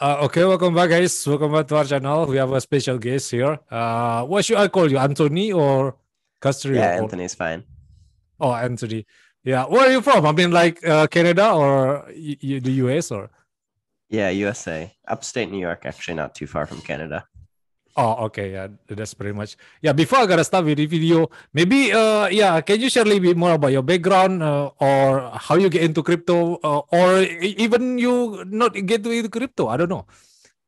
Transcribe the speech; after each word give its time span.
Uh, 0.00 0.18
okay, 0.22 0.44
welcome 0.44 0.74
back, 0.74 0.90
guys. 0.90 1.26
Welcome 1.26 1.52
back 1.52 1.66
to 1.68 1.76
our 1.76 1.84
channel. 1.84 2.26
We 2.26 2.36
have 2.36 2.52
a 2.52 2.60
special 2.60 2.98
guest 2.98 3.30
here. 3.30 3.58
Uh, 3.70 4.24
what 4.24 4.44
should 4.44 4.58
I 4.58 4.68
call 4.68 4.90
you, 4.90 4.98
Anthony 4.98 5.52
or 5.52 5.96
Castrio? 6.42 6.74
Yeah, 6.76 6.98
or- 6.98 7.02
Anthony's 7.04 7.34
fine. 7.34 7.64
Oh, 8.40 8.52
Anthony. 8.52 9.06
Yeah, 9.44 9.64
where 9.66 9.88
are 9.88 9.92
you 9.92 10.00
from? 10.02 10.26
I 10.26 10.32
mean, 10.32 10.50
like 10.50 10.84
uh, 10.86 11.06
Canada 11.06 11.52
or 11.52 12.06
the 12.12 12.72
US 12.84 13.10
or? 13.10 13.30
Yeah, 14.08 14.30
USA, 14.30 14.92
upstate 15.06 15.50
New 15.50 15.58
York, 15.58 15.86
actually 15.86 16.14
not 16.14 16.34
too 16.34 16.46
far 16.46 16.66
from 16.66 16.80
Canada. 16.80 17.26
Oh, 17.96 18.26
okay. 18.26 18.52
Yeah, 18.52 18.68
that's 18.88 19.14
pretty 19.14 19.32
much. 19.32 19.56
Yeah, 19.80 19.92
before 19.94 20.18
I 20.18 20.26
gotta 20.26 20.42
start 20.42 20.64
with 20.66 20.78
the 20.78 20.86
video, 20.86 21.30
maybe 21.52 21.92
uh, 21.92 22.26
yeah, 22.26 22.60
can 22.60 22.80
you 22.80 22.90
share 22.90 23.04
a 23.04 23.06
little 23.06 23.22
bit 23.22 23.36
more 23.36 23.54
about 23.54 23.70
your 23.70 23.82
background 23.86 24.42
uh, 24.42 24.70
or 24.80 25.30
how 25.38 25.54
you 25.54 25.70
get 25.70 25.82
into 25.82 26.02
crypto, 26.02 26.58
uh, 26.64 26.82
or 26.90 27.22
even 27.22 27.98
you 27.98 28.44
not 28.50 28.74
get 28.74 29.06
into 29.06 29.28
crypto? 29.30 29.68
I 29.68 29.76
don't 29.76 29.90
know, 29.90 30.06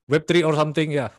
Web 0.09 0.27
three 0.29 0.45
or 0.45 0.55
something. 0.55 0.93
Yeah. 0.93 1.11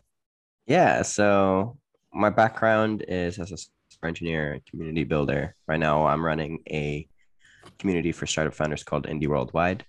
Yeah, 0.65 1.01
so 1.01 1.77
my 2.13 2.29
background 2.29 3.03
is 3.07 3.39
as 3.39 3.51
a 3.51 3.57
software 3.57 4.07
engineer 4.07 4.61
community 4.69 5.03
builder. 5.03 5.55
Right 5.67 5.79
now, 5.79 6.07
I'm 6.07 6.23
running 6.23 6.59
a 6.69 7.07
community 7.79 8.11
for 8.11 8.25
startup 8.27 8.53
founders 8.53 8.83
called 8.83 9.07
Indie 9.07 9.27
Worldwide. 9.27 9.85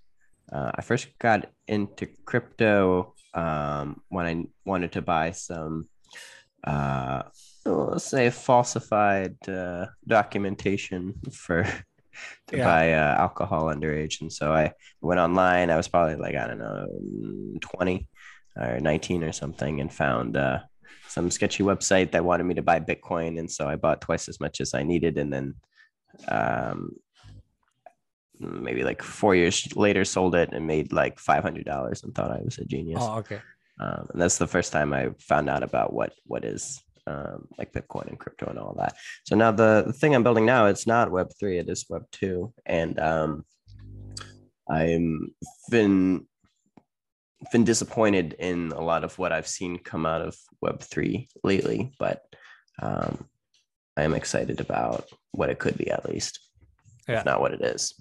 Uh, 0.51 0.73
I 0.75 0.83
first 0.83 1.09
got 1.19 1.51
into 1.67 2.07
crypto 2.25 3.15
um, 3.35 4.03
when 4.09 4.27
I 4.27 4.45
wanted 4.65 4.93
to 4.93 5.03
buy 5.03 5.33
some, 5.33 5.89
uh, 6.69 7.23
let's 7.65 8.05
say, 8.05 8.31
falsified 8.31 9.37
uh, 9.49 9.87
documentation 10.07 11.15
for 11.33 11.65
to 12.49 12.57
Yeah. 12.57 12.65
buy 12.65 12.93
uh, 12.93 13.15
alcohol 13.27 13.65
underage, 13.75 14.21
and 14.23 14.33
so 14.33 14.53
I 14.53 14.73
went 15.01 15.21
online. 15.21 15.71
I 15.71 15.77
was 15.77 15.89
probably 15.89 16.17
like 16.17 16.35
I 16.35 16.47
don't 16.49 16.59
know, 16.59 16.87
twenty 17.61 18.09
or 18.57 18.81
nineteen 18.81 19.23
or 19.23 19.33
something, 19.33 19.81
and 19.81 19.93
found 19.93 20.37
uh, 20.37 20.59
some 21.09 21.31
sketchy 21.31 21.63
website 21.63 22.11
that 22.13 22.25
wanted 22.25 22.45
me 22.45 22.55
to 22.55 22.63
buy 22.63 22.81
Bitcoin, 22.81 23.39
and 23.39 23.51
so 23.51 23.69
I 23.69 23.77
bought 23.77 24.01
twice 24.01 24.29
as 24.29 24.41
much 24.41 24.61
as 24.61 24.75
I 24.75 24.83
needed, 24.83 25.17
and 25.17 25.33
then 25.33 25.55
um, 26.29 26.97
maybe 28.41 28.83
like 28.85 29.03
four 29.03 29.35
years 29.35 29.77
later 29.77 30.05
sold 30.05 30.35
it 30.35 30.51
and 30.53 30.67
made 30.67 30.93
like 30.93 31.19
five 31.19 31.43
hundred 31.43 31.65
dollars 31.67 32.03
and 32.03 32.15
thought 32.15 32.31
I 32.33 32.41
was 32.43 32.59
a 32.59 32.65
genius. 32.65 33.01
Oh, 33.03 33.19
okay. 33.19 33.41
Um, 33.81 34.09
and 34.13 34.21
that's 34.21 34.39
the 34.39 34.47
first 34.47 34.73
time 34.73 34.93
I 34.93 35.11
found 35.21 35.49
out 35.49 35.63
about 35.63 35.93
what 35.93 36.13
what 36.27 36.45
is 36.45 36.83
um, 37.07 37.49
like 37.57 37.73
Bitcoin 37.73 38.09
and 38.09 38.19
crypto 38.19 38.47
and 38.47 38.59
all 38.59 38.75
that. 38.79 38.95
So 39.25 39.35
now 39.37 39.51
the, 39.53 39.85
the 39.87 39.93
thing 39.93 40.15
I'm 40.15 40.23
building 40.23 40.45
now 40.45 40.67
it's 40.67 40.87
not 40.87 41.11
Web 41.11 41.29
three, 41.39 41.59
it 41.59 41.69
is 41.69 41.87
Web 41.89 42.03
two, 42.13 42.53
and 42.67 42.99
um, 42.99 43.45
I'm 44.69 45.35
been 45.71 46.27
been 47.53 47.65
disappointed 47.65 48.35
in 48.39 48.73
a 48.73 48.81
lot 48.81 49.05
of 49.05 49.17
what 49.19 49.33
I've 49.33 49.47
seen 49.47 49.79
come 49.79 50.05
out 50.07 50.23
of 50.23 50.37
Web 50.61 50.81
three 50.81 51.29
lately, 51.45 51.93
but 51.99 52.23
um, 52.83 53.27
I 53.97 54.03
am 54.03 54.15
excited 54.15 54.61
about 54.61 55.09
what 55.33 55.51
it 55.51 55.59
could 55.59 55.79
be 55.79 55.91
at 55.91 56.09
least, 56.09 56.41
Yeah. 57.09 57.21
if 57.21 57.25
not 57.25 57.41
what 57.41 57.53
it 57.55 57.63
is. 57.63 57.95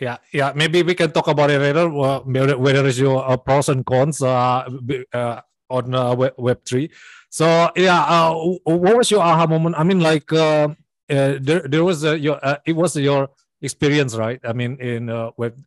Yeah, 0.00 0.16
yeah. 0.32 0.52
Maybe 0.56 0.82
we 0.82 0.94
can 0.96 1.12
talk 1.12 1.28
about 1.28 1.50
it 1.52 1.60
later. 1.60 1.88
Whether 1.88 2.56
whether 2.56 2.86
is 2.88 2.98
your 2.98 3.20
uh, 3.20 3.36
pros 3.36 3.68
and 3.68 3.84
cons 3.84 4.22
uh, 4.24 4.64
uh, 5.12 5.40
on 5.68 5.94
uh, 5.94 6.14
web, 6.16 6.34
web 6.40 6.64
three. 6.64 6.90
So 7.28 7.68
yeah, 7.76 8.00
uh, 8.08 8.32
what 8.64 8.96
was 8.96 9.10
your 9.12 9.20
aha 9.20 9.46
moment? 9.46 9.76
I 9.78 9.84
mean, 9.84 10.00
like 10.00 10.32
uh, 10.32 10.72
there 11.06 11.68
there 11.68 11.84
was 11.84 12.00
your 12.02 12.40
it 12.64 12.72
was 12.72 12.96
your 12.96 13.28
experience, 13.60 14.16
right? 14.16 14.40
I 14.42 14.54
mean, 14.56 14.80
in 14.80 15.12
web 15.36 15.60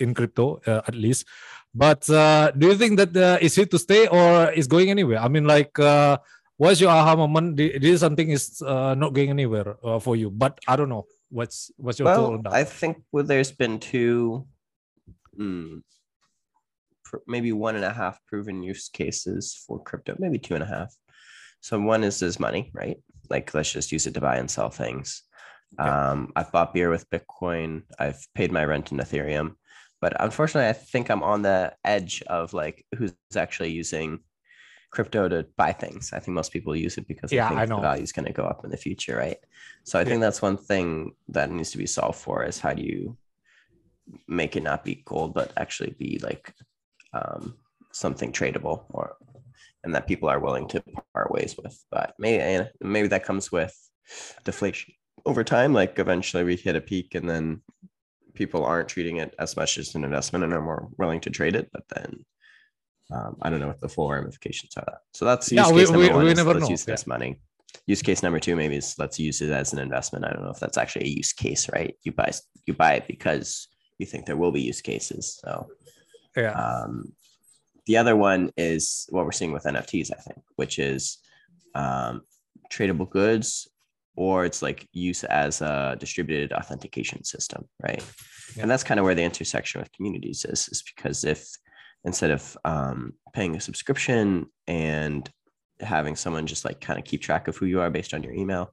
in 0.00 0.14
crypto 0.16 0.60
at 0.66 0.94
least. 0.96 1.28
But 1.76 2.08
do 2.08 2.66
you 2.72 2.74
think 2.80 2.96
that 2.96 3.12
is 3.44 3.54
here 3.54 3.68
to 3.68 3.78
stay 3.78 4.08
or 4.08 4.50
is 4.56 4.66
going 4.66 4.90
anywhere? 4.90 5.20
I 5.20 5.28
mean, 5.28 5.44
like. 5.44 5.76
What's 6.56 6.80
your 6.80 6.88
aha 6.88 7.12
moment? 7.20 7.58
Thi- 7.60 7.76
This 7.76 8.00
something 8.00 8.30
is 8.32 8.62
not 8.64 9.12
going 9.12 9.28
anywhere 9.28 9.76
for 10.00 10.16
you, 10.16 10.32
but 10.32 10.56
I 10.66 10.76
don't 10.80 10.88
know. 10.88 11.04
What's 11.30 11.70
what's 11.76 11.98
your 11.98 12.08
thought 12.14 12.30
Well, 12.30 12.42
that? 12.42 12.52
I 12.52 12.64
think 12.64 13.02
well, 13.12 13.24
there's 13.24 13.52
been 13.52 13.78
two, 13.78 14.46
mm, 15.38 15.82
maybe 17.26 17.52
one 17.52 17.76
and 17.76 17.84
a 17.84 17.92
half 17.92 18.18
proven 18.26 18.62
use 18.62 18.88
cases 18.88 19.62
for 19.66 19.82
crypto, 19.82 20.16
maybe 20.18 20.38
two 20.38 20.54
and 20.54 20.62
a 20.62 20.66
half. 20.66 20.94
So 21.60 21.80
one 21.80 22.04
is 22.04 22.22
as 22.22 22.38
money, 22.38 22.70
right? 22.74 22.96
Like 23.28 23.52
let's 23.54 23.72
just 23.72 23.90
use 23.92 24.06
it 24.06 24.14
to 24.14 24.20
buy 24.20 24.36
and 24.36 24.50
sell 24.50 24.70
things. 24.70 25.22
Okay. 25.80 25.88
Um, 25.88 26.32
I've 26.36 26.52
bought 26.52 26.72
beer 26.72 26.90
with 26.90 27.10
Bitcoin. 27.10 27.82
I've 27.98 28.24
paid 28.34 28.52
my 28.52 28.64
rent 28.64 28.92
in 28.92 28.98
Ethereum, 28.98 29.54
but 30.00 30.12
unfortunately, 30.20 30.68
I 30.68 30.74
think 30.74 31.10
I'm 31.10 31.24
on 31.24 31.42
the 31.42 31.74
edge 31.84 32.22
of 32.28 32.52
like 32.52 32.84
who's 32.96 33.14
actually 33.34 33.72
using 33.72 34.20
crypto 34.96 35.28
to 35.28 35.46
buy 35.56 35.72
things. 35.72 36.12
I 36.12 36.20
think 36.20 36.34
most 36.34 36.52
people 36.52 36.74
use 36.74 36.96
it 36.98 37.06
because 37.06 37.30
they 37.30 37.36
Yeah, 37.36 37.48
think 37.48 37.60
I 37.60 37.66
the 37.66 37.80
value 37.88 38.02
is 38.02 38.12
going 38.12 38.26
to 38.26 38.32
go 38.40 38.44
up 38.52 38.64
in 38.64 38.70
the 38.70 38.76
future, 38.86 39.16
right? 39.16 39.38
So 39.84 39.98
I 39.98 40.02
Yeah. 40.02 40.08
think 40.08 40.20
that's 40.22 40.42
one 40.42 40.56
thing 40.70 41.12
that 41.28 41.50
needs 41.50 41.70
to 41.72 41.78
be 41.78 41.86
solved 41.86 42.18
for 42.18 42.44
is 42.44 42.58
how 42.58 42.72
do 42.74 42.82
you 42.82 43.16
make 44.26 44.56
it 44.56 44.62
not 44.62 44.84
be 44.84 45.02
gold, 45.04 45.34
but 45.34 45.52
actually 45.56 45.94
be 45.98 46.18
like 46.22 46.52
um, 47.12 47.42
something 47.92 48.32
tradable 48.32 48.84
or 48.90 49.16
and 49.84 49.94
that 49.94 50.08
people 50.08 50.28
are 50.28 50.40
willing 50.40 50.66
to 50.68 50.82
part 51.14 51.30
ways 51.30 51.54
with. 51.62 51.76
But 51.90 52.14
maybe 52.18 52.68
maybe 52.80 53.08
that 53.08 53.24
comes 53.28 53.52
with 53.52 53.74
deflation 54.44 54.94
over 55.24 55.44
time. 55.44 55.72
Like 55.80 55.98
eventually 55.98 56.44
we 56.44 56.56
hit 56.56 56.76
a 56.76 56.80
peak 56.80 57.14
and 57.14 57.28
then 57.28 57.62
people 58.34 58.64
aren't 58.64 58.88
treating 58.88 59.16
it 59.18 59.34
as 59.38 59.56
much 59.56 59.78
as 59.78 59.94
an 59.94 60.04
investment 60.04 60.44
and 60.44 60.52
are 60.52 60.62
more 60.70 60.88
willing 60.98 61.20
to 61.20 61.30
trade 61.30 61.56
it. 61.56 61.68
But 61.72 61.84
then 61.94 62.24
um, 63.12 63.36
I 63.42 63.50
don't 63.50 63.60
know 63.60 63.68
what 63.68 63.80
the 63.80 63.88
full 63.88 64.10
ramifications 64.10 64.76
are. 64.76 64.98
So 65.12 65.24
that's 65.24 65.50
use 65.50 65.58
Yeah, 65.58 65.70
we- 65.72 65.80
case 65.80 65.90
number 65.90 66.06
we- 66.06 66.12
one 66.12 66.24
we 66.24 66.30
is 66.32 66.44
let's 66.44 66.60
know, 66.60 66.68
use 66.68 66.84
this 66.84 67.06
money. 67.06 67.40
Use 67.86 68.02
case 68.02 68.22
number 68.22 68.40
two 68.40 68.56
maybe 68.56 68.76
is 68.76 68.94
let's 68.98 69.18
use 69.18 69.40
it 69.42 69.50
as 69.50 69.72
an 69.72 69.78
investment. 69.78 70.24
I 70.24 70.32
don't 70.32 70.42
know 70.42 70.50
if 70.50 70.58
that's 70.58 70.78
actually 70.78 71.06
a 71.06 71.08
use 71.08 71.32
case, 71.32 71.68
right? 71.72 71.94
You 72.02 72.12
buy 72.12 72.32
you 72.66 72.74
buy 72.74 72.94
it 72.94 73.06
because 73.06 73.68
you 73.98 74.06
think 74.06 74.26
there 74.26 74.36
will 74.36 74.52
be 74.52 74.62
use 74.62 74.80
cases. 74.80 75.38
So 75.42 75.68
yeah. 76.36 76.52
um, 76.52 77.12
the 77.86 77.96
other 77.96 78.16
one 78.16 78.50
is 78.56 79.06
what 79.10 79.24
we're 79.24 79.32
seeing 79.32 79.52
with 79.52 79.64
NFTs, 79.64 80.10
I 80.12 80.20
think, 80.20 80.40
which 80.56 80.78
is 80.78 81.18
um, 81.74 82.22
tradable 82.72 83.08
goods, 83.08 83.68
or 84.16 84.44
it's 84.44 84.62
like 84.62 84.88
use 84.92 85.22
as 85.24 85.60
a 85.60 85.96
distributed 86.00 86.52
authentication 86.52 87.22
system, 87.24 87.68
right? 87.82 88.04
Yeah. 88.56 88.62
And 88.62 88.70
that's 88.70 88.84
kind 88.84 88.98
of 88.98 89.04
where 89.04 89.14
the 89.14 89.22
intersection 89.22 89.80
with 89.80 89.92
communities 89.92 90.44
is, 90.48 90.68
is 90.68 90.82
because 90.82 91.24
if 91.24 91.46
instead 92.06 92.30
of 92.30 92.56
um, 92.64 93.12
paying 93.34 93.56
a 93.56 93.60
subscription 93.60 94.46
and 94.66 95.30
having 95.80 96.16
someone 96.16 96.46
just 96.46 96.64
like 96.64 96.80
kind 96.80 96.98
of 96.98 97.04
keep 97.04 97.20
track 97.20 97.48
of 97.48 97.56
who 97.56 97.66
you 97.66 97.80
are 97.80 97.90
based 97.90 98.14
on 98.14 98.22
your 98.22 98.32
email, 98.32 98.72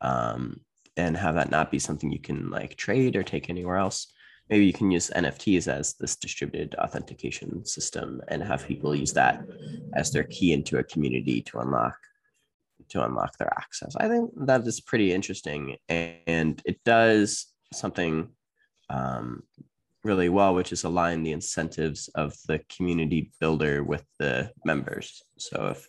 um, 0.00 0.60
and 0.96 1.16
have 1.16 1.34
that 1.34 1.50
not 1.50 1.70
be 1.70 1.78
something 1.78 2.10
you 2.10 2.20
can 2.20 2.48
like 2.48 2.76
trade 2.76 3.16
or 3.16 3.22
take 3.22 3.50
anywhere 3.50 3.76
else, 3.76 4.12
maybe 4.48 4.64
you 4.64 4.72
can 4.72 4.90
use 4.90 5.10
NFTs 5.14 5.68
as 5.68 5.94
this 5.94 6.16
distributed 6.16 6.74
authentication 6.76 7.64
system 7.64 8.20
and 8.28 8.42
have 8.42 8.66
people 8.66 8.94
use 8.94 9.12
that 9.12 9.44
as 9.94 10.10
their 10.10 10.24
key 10.24 10.52
into 10.52 10.78
a 10.78 10.84
community 10.84 11.42
to 11.42 11.58
unlock 11.58 11.96
to 12.88 13.04
unlock 13.04 13.36
their 13.38 13.52
access. 13.56 13.94
I 13.96 14.08
think 14.08 14.30
that 14.46 14.66
is 14.66 14.80
pretty 14.80 15.12
interesting 15.12 15.76
and 15.88 16.60
it 16.64 16.80
does 16.84 17.46
something 17.72 18.28
um, 18.88 19.44
really 20.04 20.28
well, 20.28 20.54
which 20.54 20.72
is 20.72 20.84
align 20.84 21.22
the 21.22 21.32
incentives 21.32 22.08
of 22.14 22.34
the 22.46 22.60
community 22.74 23.32
builder 23.40 23.82
with 23.84 24.04
the 24.18 24.50
members. 24.64 25.22
So 25.38 25.68
if 25.68 25.88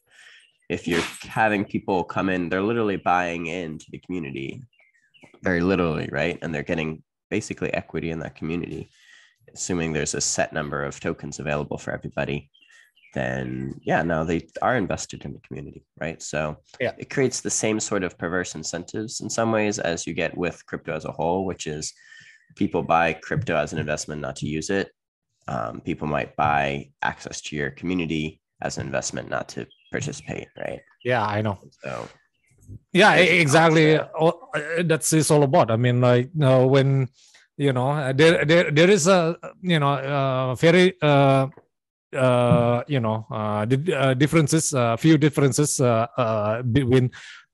if 0.69 0.87
you're 0.87 1.03
having 1.23 1.65
people 1.65 2.03
come 2.03 2.29
in, 2.29 2.47
they're 2.47 2.61
literally 2.61 2.95
buying 2.95 3.47
into 3.47 3.85
the 3.91 3.99
community, 3.99 4.63
very 5.41 5.59
literally, 5.59 6.07
right? 6.11 6.39
And 6.41 6.55
they're 6.55 6.63
getting 6.63 7.03
basically 7.29 7.73
equity 7.73 8.09
in 8.09 8.19
that 8.19 8.35
community, 8.35 8.89
assuming 9.53 9.91
there's 9.91 10.13
a 10.13 10.21
set 10.21 10.53
number 10.53 10.83
of 10.83 10.97
tokens 10.99 11.39
available 11.39 11.77
for 11.77 11.91
everybody, 11.91 12.49
then 13.13 13.79
yeah, 13.83 14.01
now 14.01 14.23
they 14.23 14.47
are 14.61 14.77
invested 14.77 15.25
in 15.25 15.33
the 15.33 15.39
community, 15.39 15.83
right? 15.99 16.21
So 16.21 16.57
Yeah. 16.79 16.93
it 16.97 17.09
creates 17.09 17.41
the 17.41 17.49
same 17.49 17.79
sort 17.79 18.03
of 18.03 18.17
perverse 18.17 18.55
incentives 18.55 19.19
in 19.21 19.29
some 19.29 19.51
ways 19.51 19.79
as 19.79 20.07
you 20.07 20.13
get 20.13 20.37
with 20.37 20.65
crypto 20.65 20.93
as 20.93 21.05
a 21.05 21.11
whole, 21.11 21.45
which 21.45 21.67
is 21.67 21.93
people 22.55 22.83
buy 22.83 23.13
crypto 23.13 23.55
as 23.55 23.73
an 23.73 23.79
investment 23.79 24.21
not 24.21 24.35
to 24.37 24.47
use 24.47 24.69
it. 24.69 24.91
Um, 25.47 25.81
people 25.81 26.07
might 26.07 26.35
buy 26.35 26.89
access 27.01 27.41
to 27.41 27.55
your 27.55 27.71
community 27.71 28.41
as 28.61 28.77
an 28.77 28.85
investment 28.85 29.29
not 29.29 29.49
to 29.49 29.67
participate, 29.91 30.47
right? 30.57 30.81
Yeah, 31.03 31.25
I 31.25 31.41
know. 31.41 31.57
So 31.83 32.07
Yeah, 32.93 33.15
exactly. 33.15 33.99
Oh, 33.99 34.49
uh, 34.53 34.83
That's 34.83 35.11
it's 35.13 35.31
all 35.31 35.43
about. 35.43 35.71
I 35.71 35.77
mean, 35.77 36.01
like 36.01 36.29
uh, 36.41 36.65
when 36.65 37.07
you 37.57 37.73
know 37.73 37.89
uh, 37.91 38.13
there 38.13 38.45
there 38.45 38.71
there 38.71 38.89
is 38.89 39.07
a 39.07 39.35
you 39.61 39.79
know 39.79 39.93
uh, 39.93 40.55
very 40.55 40.93
uh, 41.01 41.47
uh, 42.15 42.83
you 42.87 42.99
know 42.99 43.25
uh, 43.31 43.65
uh, 43.95 44.13
differences, 44.13 44.73
a 44.73 44.97
few 44.97 45.17
differences 45.17 45.79
uh, 45.79 46.07
uh, 46.17 46.61
between 46.61 47.11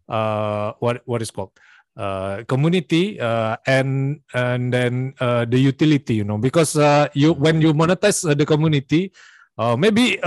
uh, 0.10 0.74
what 0.80 1.02
what 1.06 1.22
is 1.22 1.32
called 1.32 1.52
uh, 1.98 2.46
community 2.46 3.18
uh, 3.18 3.58
and 3.66 4.22
and 4.38 4.70
then 4.70 5.18
uh, 5.20 5.50
the 5.50 5.58
utility 5.58 6.14
you 6.14 6.24
know 6.24 6.38
because 6.38 6.78
uh, 6.78 7.10
you 7.18 7.34
when 7.34 7.58
you 7.58 7.74
monetize 7.74 8.22
uh, 8.22 8.38
the 8.38 8.46
community 8.46 9.12
uh, 9.58 9.74
maybe 9.74 10.22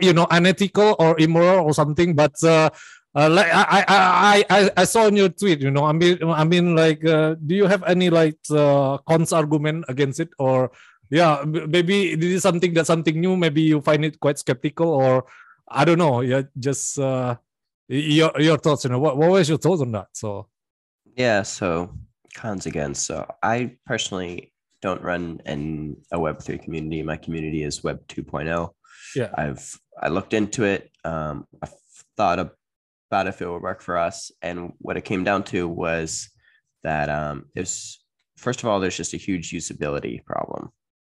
you 0.00 0.12
know 0.16 0.26
unethical 0.32 0.96
or 0.98 1.12
immoral 1.20 1.68
or 1.68 1.74
something 1.76 2.16
but 2.16 2.32
like 3.12 3.52
I, 3.52 3.84
I 3.84 4.44
I 4.48 4.60
I 4.72 4.84
saw 4.88 5.04
in 5.04 5.20
your 5.20 5.28
tweet 5.28 5.60
you 5.60 5.70
know 5.70 5.84
I 5.84 5.92
mean 5.92 6.16
I 6.24 6.44
mean 6.48 6.74
like 6.74 7.04
do 7.04 7.52
you 7.52 7.68
have 7.68 7.84
any 7.84 8.08
like 8.08 8.40
cons 8.48 9.36
argument 9.36 9.84
against 9.92 10.16
it? 10.16 10.32
Or 10.40 10.72
yeah 11.12 11.44
maybe 11.44 12.16
this 12.16 12.40
is 12.40 12.42
something 12.42 12.72
that 12.72 12.88
something 12.88 13.20
new 13.20 13.36
maybe 13.36 13.60
you 13.60 13.84
find 13.84 14.00
it 14.00 14.16
quite 14.16 14.40
skeptical 14.40 14.88
or 14.88 15.28
I 15.68 15.84
don't 15.84 16.00
know 16.00 16.24
yeah 16.24 16.48
just 16.56 16.96
your 16.96 18.32
your 18.40 18.56
thoughts 18.56 18.88
you 18.88 18.96
know 18.96 18.98
what, 18.98 19.20
what 19.20 19.28
was 19.28 19.52
your 19.52 19.60
thoughts 19.60 19.82
on 19.84 19.92
that? 19.92 20.08
So 20.16 20.48
Yeah, 21.16 21.42
so 21.42 21.94
cons 22.34 22.66
again. 22.66 22.94
So 22.94 23.26
I 23.42 23.76
personally 23.86 24.52
don't 24.80 25.02
run 25.02 25.40
in 25.46 25.96
a 26.12 26.18
Web3 26.18 26.62
community. 26.62 27.02
My 27.02 27.16
community 27.16 27.62
is 27.62 27.84
Web 27.84 28.06
2.0. 28.08 28.70
yeah 29.14 29.30
I've 29.34 29.78
I 30.00 30.08
looked 30.08 30.32
into 30.32 30.64
it. 30.64 30.90
Um, 31.04 31.46
I 31.62 31.68
thought 32.16 32.38
about 32.38 33.26
if 33.26 33.42
it 33.42 33.48
would 33.48 33.62
work 33.62 33.82
for 33.82 33.98
us, 33.98 34.30
and 34.40 34.72
what 34.78 34.96
it 34.96 35.04
came 35.04 35.22
down 35.22 35.44
to 35.44 35.68
was 35.68 36.30
that 36.82 37.08
um, 37.08 37.44
it's 37.54 38.02
first 38.36 38.62
of 38.62 38.68
all, 38.68 38.80
there's 38.80 38.96
just 38.96 39.14
a 39.14 39.18
huge 39.18 39.50
usability 39.52 40.24
problem. 40.24 40.70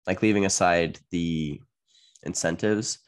Like 0.08 0.22
leaving 0.22 0.46
aside 0.46 0.98
the 1.12 1.62
incentives, 2.24 3.00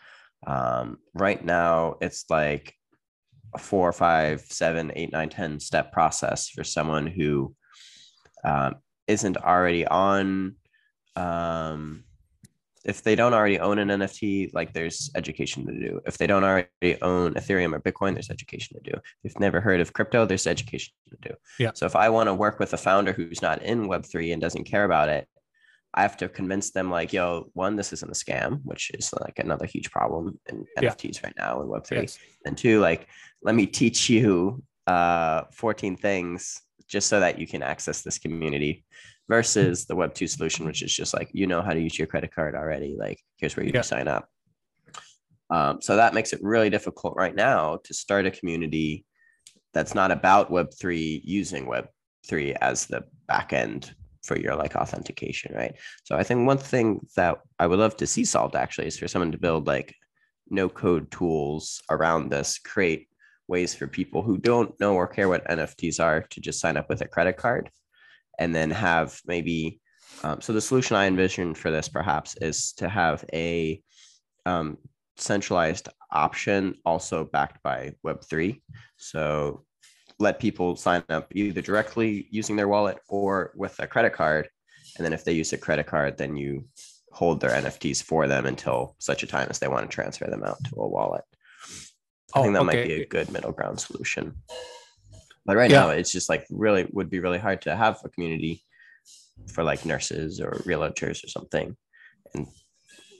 um, 0.45 0.97
right 1.13 1.43
now 1.43 1.95
it's 2.01 2.25
like 2.29 2.75
four, 3.59 3.91
five, 3.91 4.41
seven, 4.41 4.91
eight, 4.95 5.11
nine, 5.11 5.29
ten 5.29 5.59
step 5.59 5.91
process 5.91 6.49
for 6.49 6.63
someone 6.63 7.07
who 7.07 7.53
um, 8.43 8.75
isn't 9.07 9.37
already 9.37 9.85
on 9.85 10.55
um, 11.15 12.03
if 12.83 13.03
they 13.03 13.15
don't 13.15 13.33
already 13.33 13.59
own 13.59 13.77
an 13.77 13.89
NFT, 13.89 14.53
like 14.53 14.73
there's 14.73 15.11
education 15.15 15.65
to 15.67 15.73
do. 15.73 16.01
If 16.05 16.17
they 16.17 16.25
don't 16.25 16.43
already 16.43 16.99
own 17.01 17.35
Ethereum 17.35 17.75
or 17.75 17.79
Bitcoin, 17.79 18.13
there's 18.13 18.31
education 18.31 18.75
to 18.77 18.91
do. 18.91 18.97
If 18.97 19.03
you've 19.23 19.39
never 19.39 19.61
heard 19.61 19.81
of 19.81 19.93
crypto, 19.93 20.25
there's 20.25 20.47
education 20.47 20.93
to 21.09 21.29
do. 21.29 21.35
Yeah. 21.59 21.71
So 21.75 21.85
if 21.85 21.95
I 21.95 22.09
want 22.09 22.27
to 22.27 22.33
work 22.33 22.59
with 22.59 22.73
a 22.73 22.77
founder 22.77 23.13
who's 23.13 23.41
not 23.41 23.61
in 23.61 23.87
Web3 23.87 24.33
and 24.33 24.41
doesn't 24.41 24.63
care 24.63 24.83
about 24.83 25.09
it, 25.09 25.27
I 25.93 26.01
have 26.01 26.17
to 26.17 26.29
convince 26.29 26.71
them 26.71 26.89
like, 26.89 27.13
yo, 27.13 27.49
one, 27.53 27.75
this 27.75 27.93
isn't 27.93 28.09
a 28.09 28.15
scam, 28.15 28.61
which 28.63 28.91
is 28.93 29.13
like 29.19 29.37
another 29.37 29.65
huge 29.65 29.91
problem 29.91 30.39
in 30.49 30.65
Yeah. 30.81 30.89
NFTs 30.89 31.23
right 31.23 31.33
now 31.37 31.61
in 31.61 31.67
Web3. 31.67 32.01
yes 32.01 32.17
And 32.45 32.57
two, 32.57 32.79
like, 32.79 33.07
let 33.43 33.55
me 33.55 33.65
teach 33.65 34.09
you 34.09 34.61
uh 34.87 35.43
14 35.53 35.95
things 35.97 36.61
just 36.87 37.07
so 37.07 37.19
that 37.19 37.39
you 37.39 37.47
can 37.47 37.63
access 37.63 38.01
this 38.01 38.17
community 38.19 38.83
versus 39.29 39.85
the 39.85 39.95
web 39.95 40.13
2 40.13 40.27
solution 40.27 40.65
which 40.65 40.81
is 40.81 40.93
just 40.93 41.13
like 41.13 41.29
you 41.33 41.47
know 41.47 41.61
how 41.61 41.71
to 41.73 41.79
use 41.79 41.97
your 41.97 42.07
credit 42.07 42.33
card 42.33 42.55
already. 42.55 42.95
Like 42.99 43.19
here's 43.37 43.55
where 43.55 43.65
you 43.65 43.71
Yeah. 43.73 43.81
sign 43.81 44.07
up. 44.07 44.27
Um, 45.49 45.81
so 45.81 45.95
that 45.97 46.13
makes 46.13 46.33
it 46.33 46.39
really 46.41 46.69
difficult 46.69 47.15
right 47.15 47.35
now 47.35 47.79
to 47.83 47.93
start 47.93 48.25
a 48.25 48.31
community 48.31 49.05
that's 49.73 49.95
not 49.95 50.11
about 50.11 50.51
web 50.51 50.67
3 50.79 51.21
using 51.23 51.65
web 51.65 51.87
3 52.27 52.53
as 52.55 52.85
the 52.87 53.03
back 53.27 53.53
end 53.53 53.93
for 54.23 54.37
your 54.37 54.55
like 54.55 54.75
authentication 54.75 55.53
right? 55.55 55.75
So 56.03 56.15
i 56.15 56.23
think 56.23 56.45
one 56.45 56.57
thing 56.57 56.99
that 57.15 57.39
i 57.57 57.65
would 57.67 57.79
love 57.79 57.95
to 57.97 58.07
see 58.07 58.25
solved 58.25 58.55
actually 58.55 58.87
is 58.87 58.97
for 58.99 59.07
someone 59.07 59.31
to 59.31 59.37
build 59.37 59.65
like 59.67 59.95
no 60.49 60.67
code 60.69 61.09
tools 61.11 61.81
around 61.89 62.29
this 62.29 62.59
create 62.59 63.07
ways 63.51 63.75
for 63.75 63.85
people 63.85 64.23
who 64.23 64.37
don't 64.37 64.79
know 64.79 64.95
or 64.95 65.05
care 65.05 65.29
what 65.29 65.47
nfts 65.47 66.03
are 66.03 66.21
to 66.29 66.39
just 66.39 66.59
sign 66.59 66.77
up 66.77 66.89
with 66.89 67.01
a 67.01 67.07
credit 67.07 67.37
card 67.37 67.69
and 68.39 68.55
then 68.55 68.71
have 68.71 69.19
maybe 69.25 69.79
um, 70.23 70.41
so 70.41 70.53
the 70.53 70.61
solution 70.61 70.95
i 70.95 71.05
envision 71.05 71.53
for 71.53 71.69
this 71.69 71.89
perhaps 71.89 72.35
is 72.37 72.73
to 72.73 72.89
have 72.89 73.23
a 73.33 73.81
um, 74.45 74.77
centralized 75.17 75.89
option 76.11 76.73
also 76.85 77.25
backed 77.25 77.61
by 77.61 77.91
web3 78.05 78.59
so 78.97 79.63
let 80.21 80.39
people 80.39 80.75
sign 80.75 81.03
up 81.09 81.35
either 81.35 81.61
directly 81.61 82.27
using 82.29 82.55
their 82.55 82.67
wallet 82.67 82.99
or 83.09 83.51
with 83.55 83.77
a 83.79 83.87
credit 83.87 84.13
card. 84.13 84.47
And 84.95 85.05
then 85.05 85.13
if 85.13 85.23
they 85.23 85.33
use 85.33 85.51
a 85.51 85.57
credit 85.57 85.87
card 85.87 86.17
then 86.17 86.37
you 86.37 86.65
hold 87.11 87.41
their 87.41 87.51
nfts 87.51 88.01
for 88.01 88.25
them 88.27 88.45
until 88.45 88.95
such 88.99 89.23
a 89.23 89.27
time 89.27 89.47
as 89.49 89.59
they 89.59 89.67
want 89.67 89.89
to 89.89 89.93
transfer 89.93 90.27
them 90.27 90.43
out 90.43 90.63
to 90.65 90.75
a 90.77 90.87
wallet 90.87 91.23
i 92.33 92.39
Oh, 92.39 92.43
think 92.43 92.53
that 92.55 92.63
might 92.63 92.83
be 92.83 92.93
a 92.93 93.05
good 93.07 93.31
middle 93.31 93.51
ground 93.51 93.79
solution 93.79 94.35
but 95.45 95.55
right 95.57 95.71
Yeah. 95.71 95.81
now 95.81 95.89
it's 95.89 96.11
just 96.11 96.29
like 96.29 96.45
really 96.49 96.87
would 96.93 97.09
be 97.09 97.19
really 97.19 97.39
hard 97.39 97.61
to 97.63 97.75
have 97.75 97.99
a 98.03 98.09
community 98.09 98.63
for 99.53 99.63
like 99.63 99.85
nurses 99.85 100.39
or 100.39 100.63
realtors 100.67 101.23
or 101.23 101.27
something 101.27 101.75
and 102.33 102.47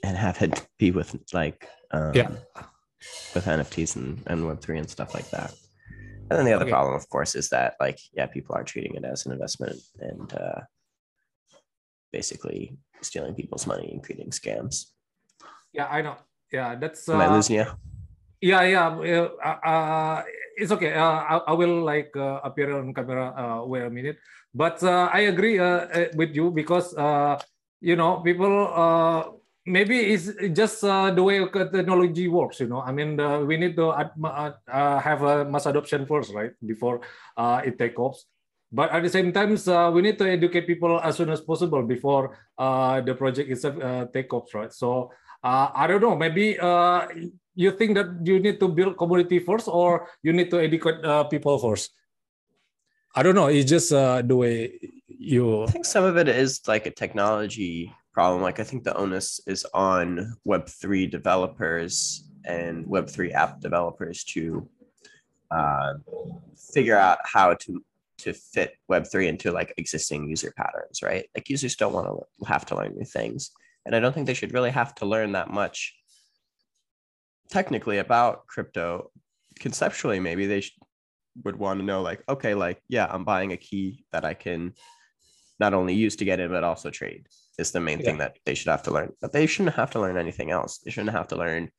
and 0.04 0.16
have 0.16 0.40
it 0.42 0.66
be 0.78 0.90
with 0.90 1.14
like 1.32 1.68
um, 1.90 2.14
Yeah. 2.16 2.28
with 3.34 3.44
nfts 3.44 3.96
and, 3.96 4.22
and 4.26 4.42
web3 4.44 4.78
and 4.78 4.90
stuff 4.90 5.14
like 5.14 5.30
that 5.30 5.52
and 6.30 6.38
then 6.38 6.46
the 6.46 6.52
other 6.52 6.64
Okay. 6.64 6.70
problem 6.70 6.94
of 6.94 7.08
course 7.10 7.34
is 7.34 7.48
that 7.50 7.74
like 7.80 7.98
yeah 8.12 8.26
people 8.26 8.54
are 8.54 8.64
treating 8.64 8.94
it 8.94 9.04
as 9.04 9.26
an 9.26 9.32
investment 9.32 9.80
and 10.00 10.32
uh, 10.34 10.60
basically 12.12 12.76
stealing 13.02 13.34
people's 13.34 13.66
money 13.66 13.90
and 13.92 14.02
creating 14.02 14.30
scams 14.30 14.86
yeah 15.72 15.86
I 15.90 16.02
know 16.02 16.16
yeah 16.52 16.74
that's 16.76 17.08
am 17.08 17.20
i 17.20 17.26
uh, 17.26 17.34
losing 17.36 17.56
you 17.56 17.66
yeah 18.42 18.62
yeah 18.66 18.88
uh, 18.90 19.58
uh, 19.62 20.22
it's 20.58 20.70
okay. 20.74 20.92
Uh, 20.92 21.22
I, 21.24 21.34
I 21.48 21.52
will 21.54 21.80
like 21.86 22.12
uh, 22.16 22.40
appear 22.44 22.76
on 22.76 22.92
camera 22.92 23.62
wait 23.64 23.86
a 23.86 23.90
minute. 23.90 24.18
But 24.52 24.82
i 24.84 25.32
agree 25.32 25.56
with 26.12 26.34
you 26.36 26.50
because 26.50 26.92
you 27.80 27.96
know 27.96 28.20
people 28.20 28.68
maybe 29.64 30.12
it's 30.12 30.28
just 30.52 30.82
uh, 30.84 31.10
the 31.14 31.22
way 31.22 31.38
technology 31.48 32.28
works 32.28 32.60
you 32.60 32.68
know. 32.68 32.82
I 32.82 32.92
mean 32.92 33.18
uh, 33.18 33.40
we 33.40 33.56
need 33.56 33.76
to 33.76 33.94
uh, 33.96 34.52
have 35.00 35.22
a 35.22 35.44
mass 35.46 35.64
adoption 35.66 36.04
first 36.04 36.34
right 36.34 36.52
before 36.66 37.00
it 37.64 37.78
take 37.78 37.98
off. 37.98 38.20
But 38.72 38.90
at 38.90 39.02
the 39.04 39.08
same 39.08 39.32
time 39.32 39.56
we 39.94 40.02
need 40.02 40.18
to 40.18 40.28
educate 40.28 40.66
people 40.66 41.00
as 41.00 41.16
soon 41.16 41.30
as 41.30 41.40
possible 41.40 41.82
before 41.82 42.36
the 42.58 43.14
project 43.16 43.48
itself 43.48 43.80
uh, 43.80 44.04
take 44.12 44.34
off 44.34 44.52
right? 44.52 44.72
So 44.72 45.12
i 45.44 45.88
don't 45.88 46.00
know 46.00 46.14
maybe 46.14 46.54
you 47.54 47.70
think 47.70 47.94
that 47.94 48.08
you 48.24 48.40
need 48.40 48.58
to 48.58 48.68
build 48.68 48.96
community 48.96 49.38
first 49.38 49.68
or 49.68 50.08
you 50.22 50.32
need 50.32 50.50
to 50.50 50.60
educate 50.60 51.04
uh, 51.04 51.24
people 51.24 51.58
first 51.58 51.92
i 53.14 53.22
don't 53.22 53.34
know 53.34 53.46
it's 53.46 53.68
just 53.68 53.92
uh, 53.92 54.22
the 54.22 54.36
way 54.36 54.78
you 55.22 55.62
I 55.62 55.66
think 55.66 55.84
some 55.84 56.04
of 56.04 56.16
it 56.16 56.28
is 56.28 56.60
like 56.66 56.86
a 56.86 56.90
technology 56.90 57.94
problem. 58.12 58.42
Like 58.42 58.60
I 58.60 58.64
think 58.64 58.84
the 58.84 58.96
onus 58.96 59.40
is 59.46 59.64
on 59.72 60.36
Web3 60.46 61.10
developers 61.10 62.24
and 62.44 62.84
Web3 62.86 63.32
app 63.32 63.60
developers 63.60 64.24
to 64.24 64.68
uh, 65.50 65.94
figure 66.74 66.96
out 66.96 67.18
how 67.24 67.54
to 67.54 67.84
to 68.18 68.32
fit 68.32 68.74
Web3 68.90 69.28
into 69.28 69.50
like 69.50 69.74
existing 69.78 70.28
user 70.28 70.52
patterns, 70.56 71.02
right? 71.02 71.24
Like 71.34 71.48
users 71.48 71.74
don't 71.76 71.92
want 71.92 72.06
to 72.06 72.44
have 72.46 72.64
to 72.66 72.76
learn 72.76 72.94
new 72.94 73.04
things. 73.04 73.50
And 73.84 73.96
I 73.96 74.00
don't 74.00 74.12
think 74.12 74.26
they 74.26 74.34
should 74.34 74.54
really 74.54 74.70
have 74.70 74.94
to 74.96 75.06
learn 75.06 75.32
that 75.32 75.50
much 75.50 75.94
technically 77.52 77.98
about 77.98 78.46
crypto. 78.46 79.10
Conceptually, 79.60 80.18
maybe 80.18 80.46
they 80.46 80.62
sh- 80.62 80.78
would 81.44 81.56
want 81.56 81.78
to 81.80 81.84
know 81.84 82.00
like, 82.00 82.22
okay, 82.28 82.54
like, 82.54 82.82
yeah, 82.88 83.06
I'm 83.08 83.24
buying 83.24 83.52
a 83.52 83.58
key 83.58 84.04
that 84.10 84.24
I 84.24 84.32
can 84.34 84.72
not 85.60 85.74
only 85.74 85.94
use 85.94 86.16
to 86.16 86.24
get 86.24 86.40
in, 86.40 86.50
but 86.50 86.64
also 86.64 86.90
trade 86.90 87.26
is 87.58 87.70
the 87.70 87.80
main 87.80 88.02
thing 88.02 88.18
that 88.18 88.38
they 88.46 88.54
should 88.54 88.70
have 88.70 88.82
to 88.84 88.90
learn. 88.90 89.12
But 89.20 89.32
they 89.32 89.46
shouldn't 89.46 89.76
have 89.76 89.90
to 89.90 90.00
learn 90.00 90.16
anything 90.16 90.50
else. 90.50 90.78
They 90.78 90.90
shouldn't 90.90 91.14
have 91.14 91.28
to 91.28 91.36
learn 91.36 91.70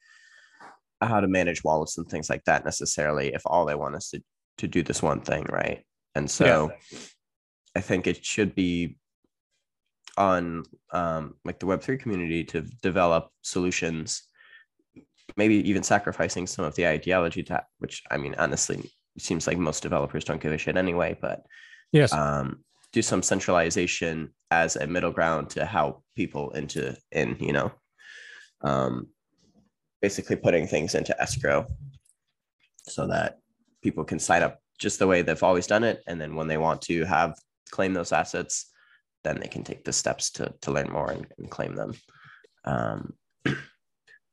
how 1.02 1.20
to 1.20 1.28
manage 1.28 1.64
wallets 1.64 1.98
and 1.98 2.08
things 2.08 2.30
like 2.30 2.44
that 2.46 2.64
necessarily 2.64 3.34
if 3.34 3.42
all 3.46 3.66
they 3.66 3.76
want 3.76 3.96
is 3.96 4.10
to, 4.10 4.24
to 4.60 4.68
do 4.68 4.84
this 4.84 5.02
one 5.02 5.22
thing, 5.22 5.46
right? 5.50 5.84
And 6.14 6.30
so 6.30 6.72
I 7.76 7.82
think 7.82 8.06
it 8.06 8.24
should 8.24 8.54
be 8.54 8.98
on 10.18 10.64
um, 10.92 11.34
like 11.44 11.60
the 11.60 11.66
Web3 11.66 12.00
community 12.00 12.44
to 12.46 12.62
develop 12.62 13.30
solutions, 13.42 14.24
maybe 15.38 15.68
even 15.70 15.84
sacrificing 15.84 16.48
some 16.48 16.66
of 16.66 16.76
the 16.76 16.88
ideology 16.88 17.44
to 17.44 17.64
which 17.80 18.04
I 18.12 18.18
mean, 18.18 18.36
honestly, 18.38 18.92
it 19.16 19.22
seems 19.22 19.48
like 19.48 19.58
most 19.58 19.84
developers 19.84 20.24
don't 20.24 20.42
give 20.42 20.54
a 20.54 20.58
shit 20.58 20.78
anyway, 20.78 21.18
but 21.20 21.46
yes. 21.92 22.14
um, 22.14 22.64
do 22.92 23.02
some 23.02 23.24
centralization 23.24 24.34
as 24.52 24.76
a 24.76 24.88
middle 24.88 25.12
ground 25.12 25.50
to 25.52 25.66
help 25.66 26.04
people 26.16 26.52
into 26.52 26.96
in 27.12 27.38
you 27.40 27.54
know 27.54 27.72
um, 28.62 29.08
basically 30.02 30.36
putting 30.36 30.68
things 30.68 30.96
into 30.96 31.20
escrow 31.22 31.66
so 32.88 33.08
that 33.08 33.40
people 33.82 34.04
can 34.04 34.20
sign 34.20 34.44
up 34.44 34.60
just 34.80 35.00
the 35.00 35.08
way 35.08 35.22
they've 35.22 35.44
always 35.44 35.68
done 35.68 35.84
it. 35.84 36.02
And 36.08 36.20
then 36.20 36.36
when 36.36 36.48
they 36.48 36.58
want 36.58 36.82
to 36.84 37.06
have 37.06 37.36
claim 37.72 37.94
those 37.94 38.12
assets 38.12 38.74
then 39.24 39.40
they 39.40 39.48
can 39.48 39.64
take 39.64 39.84
the 39.84 39.94
steps 39.94 40.32
to, 40.32 40.54
to 40.62 40.72
learn 40.72 40.92
more 40.92 41.12
and, 41.12 41.26
and 41.38 41.50
claim 41.50 41.76
them. 41.76 41.94
Um, 42.66 43.14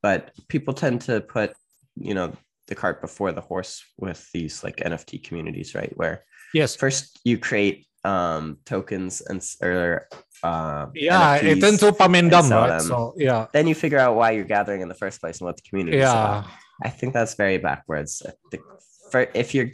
but 0.03 0.31
people 0.49 0.75
tend 0.75 1.03
to 1.03 1.21
put 1.21 1.53
you 1.97 2.15
know 2.15 2.33
the 2.69 2.75
cart 2.75 3.01
before 3.01 3.33
the 3.33 3.41
horse 3.41 3.85
with 3.99 4.31
these 4.33 4.65
like 4.65 4.77
NFT 4.77 5.23
communities, 5.23 5.75
right? 5.75 5.93
Where 5.97 6.25
yes, 6.55 6.77
first 6.77 7.21
you 7.25 7.39
create 7.39 7.87
um 8.05 8.59
tokens 8.65 9.21
and 9.21 9.45
or 9.61 10.07
uh, 10.43 10.87
yeah, 10.95 11.39
NFTs, 11.39 11.57
it 11.57 11.61
tends 11.61 11.81
to 11.81 11.93
pump 11.93 12.17
and 12.17 12.31
dump, 12.31 12.49
sell 12.49 12.69
right? 12.69 12.81
So 12.81 13.15
yeah, 13.17 13.47
then 13.53 13.67
you 13.67 13.75
figure 13.75 13.99
out 13.99 14.17
why 14.17 14.31
you're 14.31 14.45
gathering 14.45 14.81
in 14.81 14.89
the 14.89 14.95
first 14.95 15.21
place 15.21 15.39
and 15.39 15.47
what 15.47 15.57
the 15.57 15.63
community 15.63 15.99
is 15.99 16.09
about. 16.09 16.45
yeah, 16.45 16.51
I 16.83 16.89
think 16.89 17.13
that's 17.13 17.35
very 17.35 17.59
backwards. 17.59 18.23
Think 18.51 18.65
for, 19.11 19.29
if 19.35 19.55
you 19.55 19.73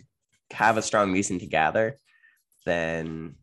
have 0.51 0.77
a 0.77 0.83
strong 0.83 1.13
reason 1.13 1.39
to 1.39 1.47
gather, 1.47 1.99
then 2.65 3.37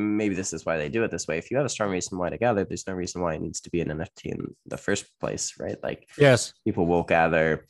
maybe 0.00 0.34
this 0.34 0.52
is 0.52 0.64
why 0.66 0.76
they 0.76 0.88
do 0.88 1.04
it 1.04 1.10
this 1.10 1.28
way. 1.28 1.38
If 1.38 1.50
you 1.50 1.56
have 1.56 1.66
a 1.66 1.70
strong 1.70 1.90
reason 1.90 2.18
why 2.18 2.30
to 2.30 2.38
gather, 2.38 2.64
there's 2.64 2.86
no 2.86 2.94
reason 2.94 3.22
why 3.22 3.34
it 3.34 3.42
needs 3.42 3.60
to 3.62 3.70
be 3.70 3.80
an 3.80 3.88
NFT 3.88 4.26
in 4.26 4.54
the 4.66 4.76
first 4.76 5.06
place, 5.20 5.54
right? 5.58 5.76
Like 5.82 6.08
yes, 6.18 6.52
people 6.64 6.86
will 6.86 7.02
gather 7.02 7.66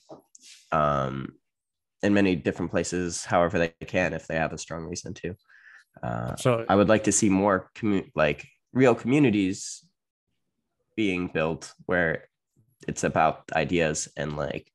um, 0.73 1.35
in 2.03 2.15
many 2.15 2.37
different 2.37 2.71
places, 2.71 3.25
however 3.25 3.59
they 3.59 3.75
can, 3.87 4.15
if 4.15 4.27
they 4.27 4.37
have 4.37 4.53
a 4.53 4.59
strong 4.59 4.85
reason 4.85 5.15
to. 5.15 5.35
Uh, 6.03 6.37
so 6.37 6.65
I 6.69 6.77
would 6.77 6.89
like 6.89 7.05
to 7.05 7.13
see 7.13 7.29
more 7.29 7.71
commu- 7.75 8.11
like 8.15 8.47
real 8.73 8.95
communities 8.95 9.85
being 10.97 11.29
built 11.29 11.73
where 11.87 12.29
it's 12.89 13.05
about 13.05 13.45
ideas 13.55 14.09
and 14.17 14.37
like 14.37 14.71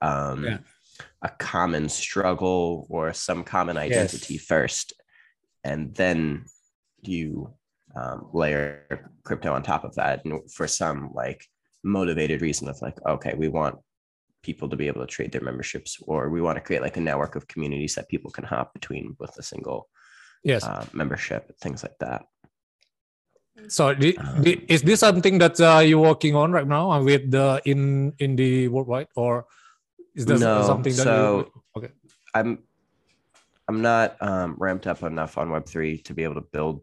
um, 0.00 0.44
Yeah. 0.44 0.58
a 1.22 1.28
common 1.28 1.88
struggle 1.88 2.86
or 2.88 3.12
some 3.12 3.44
common 3.44 3.76
identity 3.76 4.38
first, 4.38 4.94
and 5.64 5.94
then 5.94 6.44
you 7.02 7.52
um, 7.94 8.28
layer 8.32 9.10
crypto 9.24 9.52
on 9.52 9.62
top 9.62 9.84
of 9.84 9.94
that, 9.96 10.24
and 10.24 10.50
for 10.50 10.66
some 10.66 11.10
like 11.14 11.44
motivated 11.84 12.40
reason 12.42 12.68
of 12.68 12.80
like, 12.80 12.98
okay, 13.06 13.34
we 13.36 13.48
want 13.48 13.76
people 14.42 14.68
to 14.68 14.76
be 14.76 14.88
able 14.88 15.00
to 15.00 15.06
trade 15.06 15.30
their 15.32 15.40
memberships, 15.40 15.98
or 16.06 16.30
we 16.30 16.40
want 16.40 16.56
to 16.56 16.62
create 16.62 16.82
like 16.82 16.96
a 16.96 17.00
network 17.00 17.36
of 17.36 17.46
communities 17.48 17.94
that 17.94 18.08
people 18.08 18.30
can 18.30 18.44
hop 18.44 18.72
between 18.72 19.14
with 19.18 19.36
a 19.38 19.42
single 19.42 19.88
yes. 20.42 20.64
uh, 20.64 20.84
membership, 20.92 21.52
things 21.60 21.82
like 21.82 21.98
that. 22.00 22.22
So 23.68 23.94
the, 23.94 24.16
Um, 24.18 24.42
is 24.44 24.82
this 24.82 25.00
something 25.00 25.38
that 25.38 25.60
uh, 25.60 25.80
you're 25.84 26.00
working 26.00 26.34
on 26.34 26.52
right 26.52 26.66
now 26.66 26.90
uh, 26.90 27.02
with 27.02 27.30
the 27.30 27.60
in 27.64 28.12
Indie 28.12 28.68
Worldwide, 28.68 29.08
or 29.14 29.46
is 30.14 30.24
this 30.26 30.40
No, 30.40 30.62
something 30.62 30.94
that 30.96 31.04
so- 31.04 31.50
you, 31.52 31.62
okay? 31.76 31.92
I'm 32.34 32.58
I'm 33.68 33.80
not 33.82 34.16
um, 34.20 34.56
ramped 34.58 34.86
up 34.86 35.02
enough 35.02 35.38
on 35.38 35.50
Web3 35.50 36.02
to 36.04 36.14
be 36.14 36.24
able 36.24 36.34
to 36.34 36.46
build 36.52 36.80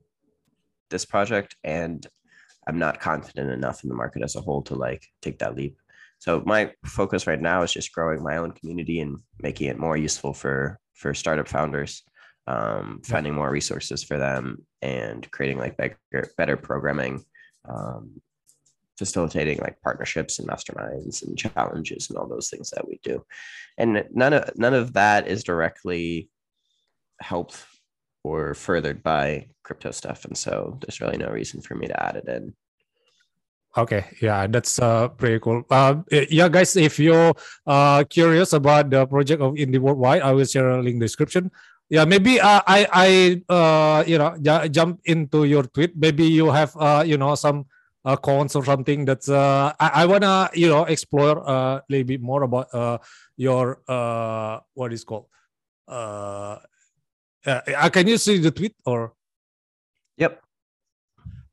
this 0.90 1.06
project, 1.06 1.56
and 1.64 2.06
I'm 2.68 2.80
not 2.80 3.00
confident 3.00 3.52
enough 3.52 3.84
in 3.84 3.90
the 3.90 3.96
market 3.96 4.24
as 4.24 4.36
a 4.36 4.42
whole 4.42 4.62
to 4.64 4.76
like 4.76 5.06
take 5.22 5.40
that 5.40 5.56
leap. 5.56 5.78
So 6.20 6.44
my 6.46 6.74
focus 6.86 7.28
right 7.28 7.42
now 7.42 7.64
is 7.64 7.74
just 7.74 7.94
growing 7.94 8.22
my 8.22 8.38
own 8.38 8.52
community 8.52 9.00
and 9.00 9.20
making 9.42 9.68
it 9.70 9.80
more 9.80 9.98
useful 9.98 10.34
for 10.34 10.80
for 10.94 11.14
startup 11.14 11.48
founders, 11.48 12.04
um, 12.48 13.02
finding 13.06 13.34
more 13.34 13.50
resources 13.50 14.04
for 14.04 14.18
them, 14.18 14.66
and 14.82 15.30
creating 15.32 15.58
like 15.58 15.78
better 15.78 15.98
better 16.38 16.58
programming, 16.58 17.24
um, 17.68 18.22
facilitating 18.98 19.58
like 19.60 19.82
partnerships 19.82 20.40
and 20.40 20.48
masterminds 20.50 21.26
and 21.26 21.38
challenges 21.38 22.10
and 22.10 22.18
all 22.18 22.28
those 22.28 22.50
things 22.50 22.70
that 22.72 22.86
we 22.86 23.00
do 23.02 23.24
and 23.80 24.06
none 24.14 24.34
of 24.34 24.52
none 24.58 24.74
of 24.74 24.94
that 24.94 25.28
is 25.28 25.44
directly 25.44 26.30
helped 27.22 27.66
or 28.24 28.54
furthered 28.54 29.02
by 29.02 29.48
crypto 29.70 29.94
stuff 29.94 30.26
and 30.26 30.34
so 30.34 30.82
there's 30.82 30.98
really 30.98 31.22
no 31.22 31.30
reason 31.30 31.62
for 31.62 31.78
me 31.78 31.86
to 31.86 31.94
add 32.02 32.18
it 32.18 32.26
in 32.26 32.58
Okay, 33.78 34.10
yeah, 34.18 34.50
that's 34.50 34.82
uh 34.82 35.14
pretty 35.14 35.38
cool. 35.38 35.62
Uh, 35.70 36.02
yeah, 36.10 36.50
guys, 36.50 36.74
if 36.74 36.98
you're 36.98 37.38
uh 37.70 38.02
curious 38.10 38.50
about 38.58 38.90
the 38.90 39.06
project 39.06 39.46
of 39.46 39.54
Indie 39.62 39.78
Worldwide, 39.78 40.26
I 40.26 40.34
will 40.34 40.50
share 40.50 40.74
a 40.74 40.82
link 40.82 40.98
description. 40.98 41.54
Yeah, 41.86 42.06
maybe 42.10 42.42
uh, 42.42 42.66
I 42.66 42.90
I 42.90 43.10
uh 43.46 44.02
you 44.10 44.18
know 44.18 44.34
ju- 44.42 44.74
jump 44.74 45.06
into 45.06 45.46
your 45.46 45.70
tweet. 45.70 45.94
Maybe 45.94 46.26
you 46.26 46.50
have 46.50 46.74
uh 46.82 47.06
you 47.06 47.22
know 47.22 47.38
some 47.38 47.70
uh 48.06 48.18
cons 48.18 48.58
or 48.58 48.66
something 48.66 49.06
that's 49.06 49.30
uh 49.30 49.70
I, 49.78 50.02
I 50.02 50.06
wanna 50.10 50.50
you 50.58 50.74
know 50.74 50.90
explore 50.90 51.38
uh 51.46 51.78
a 51.78 51.86
little 51.94 52.10
bit 52.10 52.26
more 52.26 52.50
about 52.50 52.74
uh 52.74 52.98
your 53.38 53.86
uh 53.86 54.66
what 54.74 54.94
is 54.98 55.06
called 55.06 55.30
uh, 55.86 56.58
uh 57.46 57.90
can 57.94 58.08
you 58.08 58.18
see 58.18 58.42
the 58.42 58.50
tweet 58.50 58.74
or 58.86 59.14
yep 60.20 60.44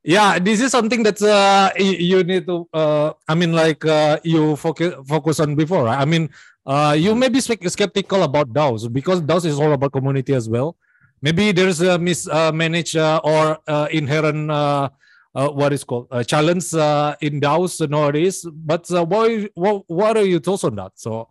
yeah 0.03 0.37
this 0.39 0.61
is 0.61 0.71
something 0.71 1.01
that 1.03 1.19
uh, 1.21 1.71
you 1.79 2.23
need 2.23 2.45
to 2.45 2.67
uh, 2.73 3.11
i 3.27 3.33
mean 3.33 3.51
like 3.51 3.83
uh, 3.85 4.19
you 4.23 4.55
focus 4.55 4.93
focus 5.07 5.39
on 5.39 5.55
before 5.55 5.83
right? 5.89 5.99
i 5.99 6.05
mean 6.05 6.29
uh, 6.67 6.93
you 6.99 7.15
may 7.15 7.29
be 7.29 7.39
skeptical 7.39 8.23
about 8.23 8.51
DAOs 8.51 8.91
because 8.91 9.21
DAOs 9.21 9.45
is 9.45 9.57
all 9.57 9.71
about 9.71 9.93
community 9.93 10.33
as 10.33 10.49
well. 10.49 10.75
Maybe 11.21 11.53
there's 11.53 11.79
a 11.79 11.97
mismanaged 11.97 12.97
uh, 12.97 13.21
or 13.23 13.57
uh, 13.65 13.87
inherent 13.89 14.51
uh, 14.51 14.89
uh, 15.33 15.47
what 15.47 15.71
is 15.71 15.85
called 15.85 16.07
a 16.11 16.25
challenge 16.25 16.73
uh, 16.73 17.15
in 17.21 17.39
DAOs 17.39 17.89
nowadays. 17.89 18.45
But 18.51 18.91
uh, 18.91 19.05
what, 19.05 19.49
what 19.55 19.83
what 19.87 20.17
are 20.17 20.25
your 20.25 20.41
thoughts 20.41 20.65
on 20.65 20.75
that? 20.75 20.91
So 20.95 21.29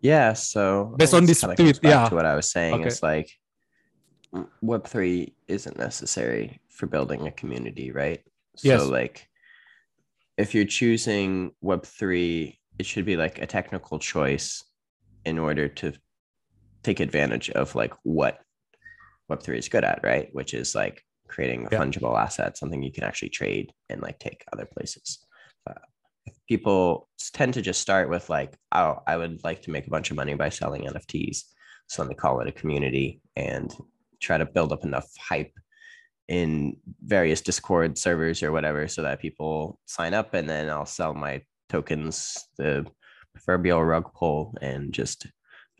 yeah 0.00 0.32
so 0.32 0.94
Based 0.96 1.14
on 1.14 1.26
this 1.26 1.40
this 1.40 1.40
kinda 1.40 1.56
comes 1.56 1.78
tweet, 1.78 1.90
yeah. 1.90 2.08
to 2.08 2.14
what 2.14 2.26
i 2.26 2.34
was 2.36 2.50
saying 2.50 2.74
Okay. 2.74 2.86
it's 2.86 3.02
like 3.02 3.30
web3 4.62 5.32
isn't 5.48 5.78
necessary 5.78 6.60
for 6.68 6.86
building 6.86 7.26
a 7.26 7.32
community 7.32 7.90
right 7.92 8.20
Yes. 8.62 8.82
so 8.82 8.88
like 8.88 9.28
if 10.38 10.54
you're 10.54 10.64
choosing 10.64 11.52
web3 11.64 12.56
it 12.78 12.86
should 12.86 13.04
be 13.04 13.16
like 13.16 13.40
a 13.40 13.46
technical 13.46 13.98
choice 13.98 14.64
in 15.24 15.38
order 15.38 15.68
to 15.68 15.92
take 16.82 17.00
advantage 17.00 17.50
of 17.50 17.74
like 17.74 17.92
what 18.02 18.40
web3 19.30 19.58
is 19.58 19.68
good 19.68 19.84
at 19.84 20.00
right 20.02 20.28
which 20.32 20.54
is 20.54 20.74
like 20.74 21.02
creating 21.28 21.66
a 21.66 21.68
Yeah. 21.72 21.80
fungible 21.80 22.18
asset 22.18 22.56
something 22.56 22.82
you 22.82 22.92
can 22.92 23.04
actually 23.04 23.30
trade 23.30 23.72
and 23.88 24.00
like 24.00 24.18
take 24.18 24.44
other 24.52 24.66
places 24.66 25.24
uh, 25.68 25.74
people 26.48 27.08
tend 27.32 27.54
to 27.54 27.62
just 27.62 27.80
start 27.80 28.08
with 28.08 28.28
like 28.30 28.56
oh 28.72 28.98
i 29.06 29.16
would 29.16 29.42
like 29.44 29.62
to 29.62 29.70
make 29.70 29.86
a 29.86 29.90
bunch 29.90 30.10
of 30.10 30.16
money 30.16 30.34
by 30.34 30.48
selling 30.48 30.82
nfts 30.84 31.42
so 31.88 32.02
let 32.02 32.08
me 32.08 32.14
call 32.14 32.40
it 32.40 32.48
a 32.48 32.52
community 32.52 33.20
and 33.36 33.74
try 34.20 34.38
to 34.38 34.46
build 34.46 34.72
up 34.72 34.84
enough 34.84 35.08
hype 35.18 35.52
in 36.28 36.76
various 37.04 37.40
discord 37.40 37.96
servers 37.96 38.42
or 38.42 38.50
whatever 38.50 38.88
so 38.88 39.02
that 39.02 39.20
people 39.20 39.78
sign 39.86 40.12
up 40.12 40.34
and 40.34 40.48
then 40.50 40.68
i'll 40.68 40.84
sell 40.86 41.14
my 41.14 41.40
tokens 41.68 42.48
the 42.58 42.84
proverbial 43.34 43.84
rug 43.84 44.12
pull 44.14 44.54
and 44.60 44.92
just 44.92 45.26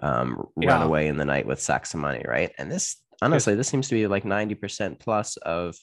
um, 0.03 0.47
run 0.57 0.83
away 0.83 1.09
in 1.09 1.17
the 1.17 1.25
night 1.25 1.47
with 1.47 1.61
sacks 1.61 1.95
of 1.95 2.01
money 2.01 2.23
right 2.29 2.53
and 2.59 2.71
this 2.71 2.97
honestly 3.23 3.55
this 3.55 3.67
seems 3.67 3.89
to 3.89 3.95
be 3.95 4.07
like 4.07 4.25
90% 4.25 5.01
plus 5.01 5.37
of 5.39 5.75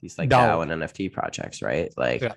these 0.00 0.18
like 0.18 0.30
DAO. 0.30 0.38
DAO 0.38 0.62
and 0.62 0.82
NFT 0.82 1.12
projects, 1.12 1.62
right? 1.62 1.92
Like 1.96 2.22
Yeah. 2.22 2.34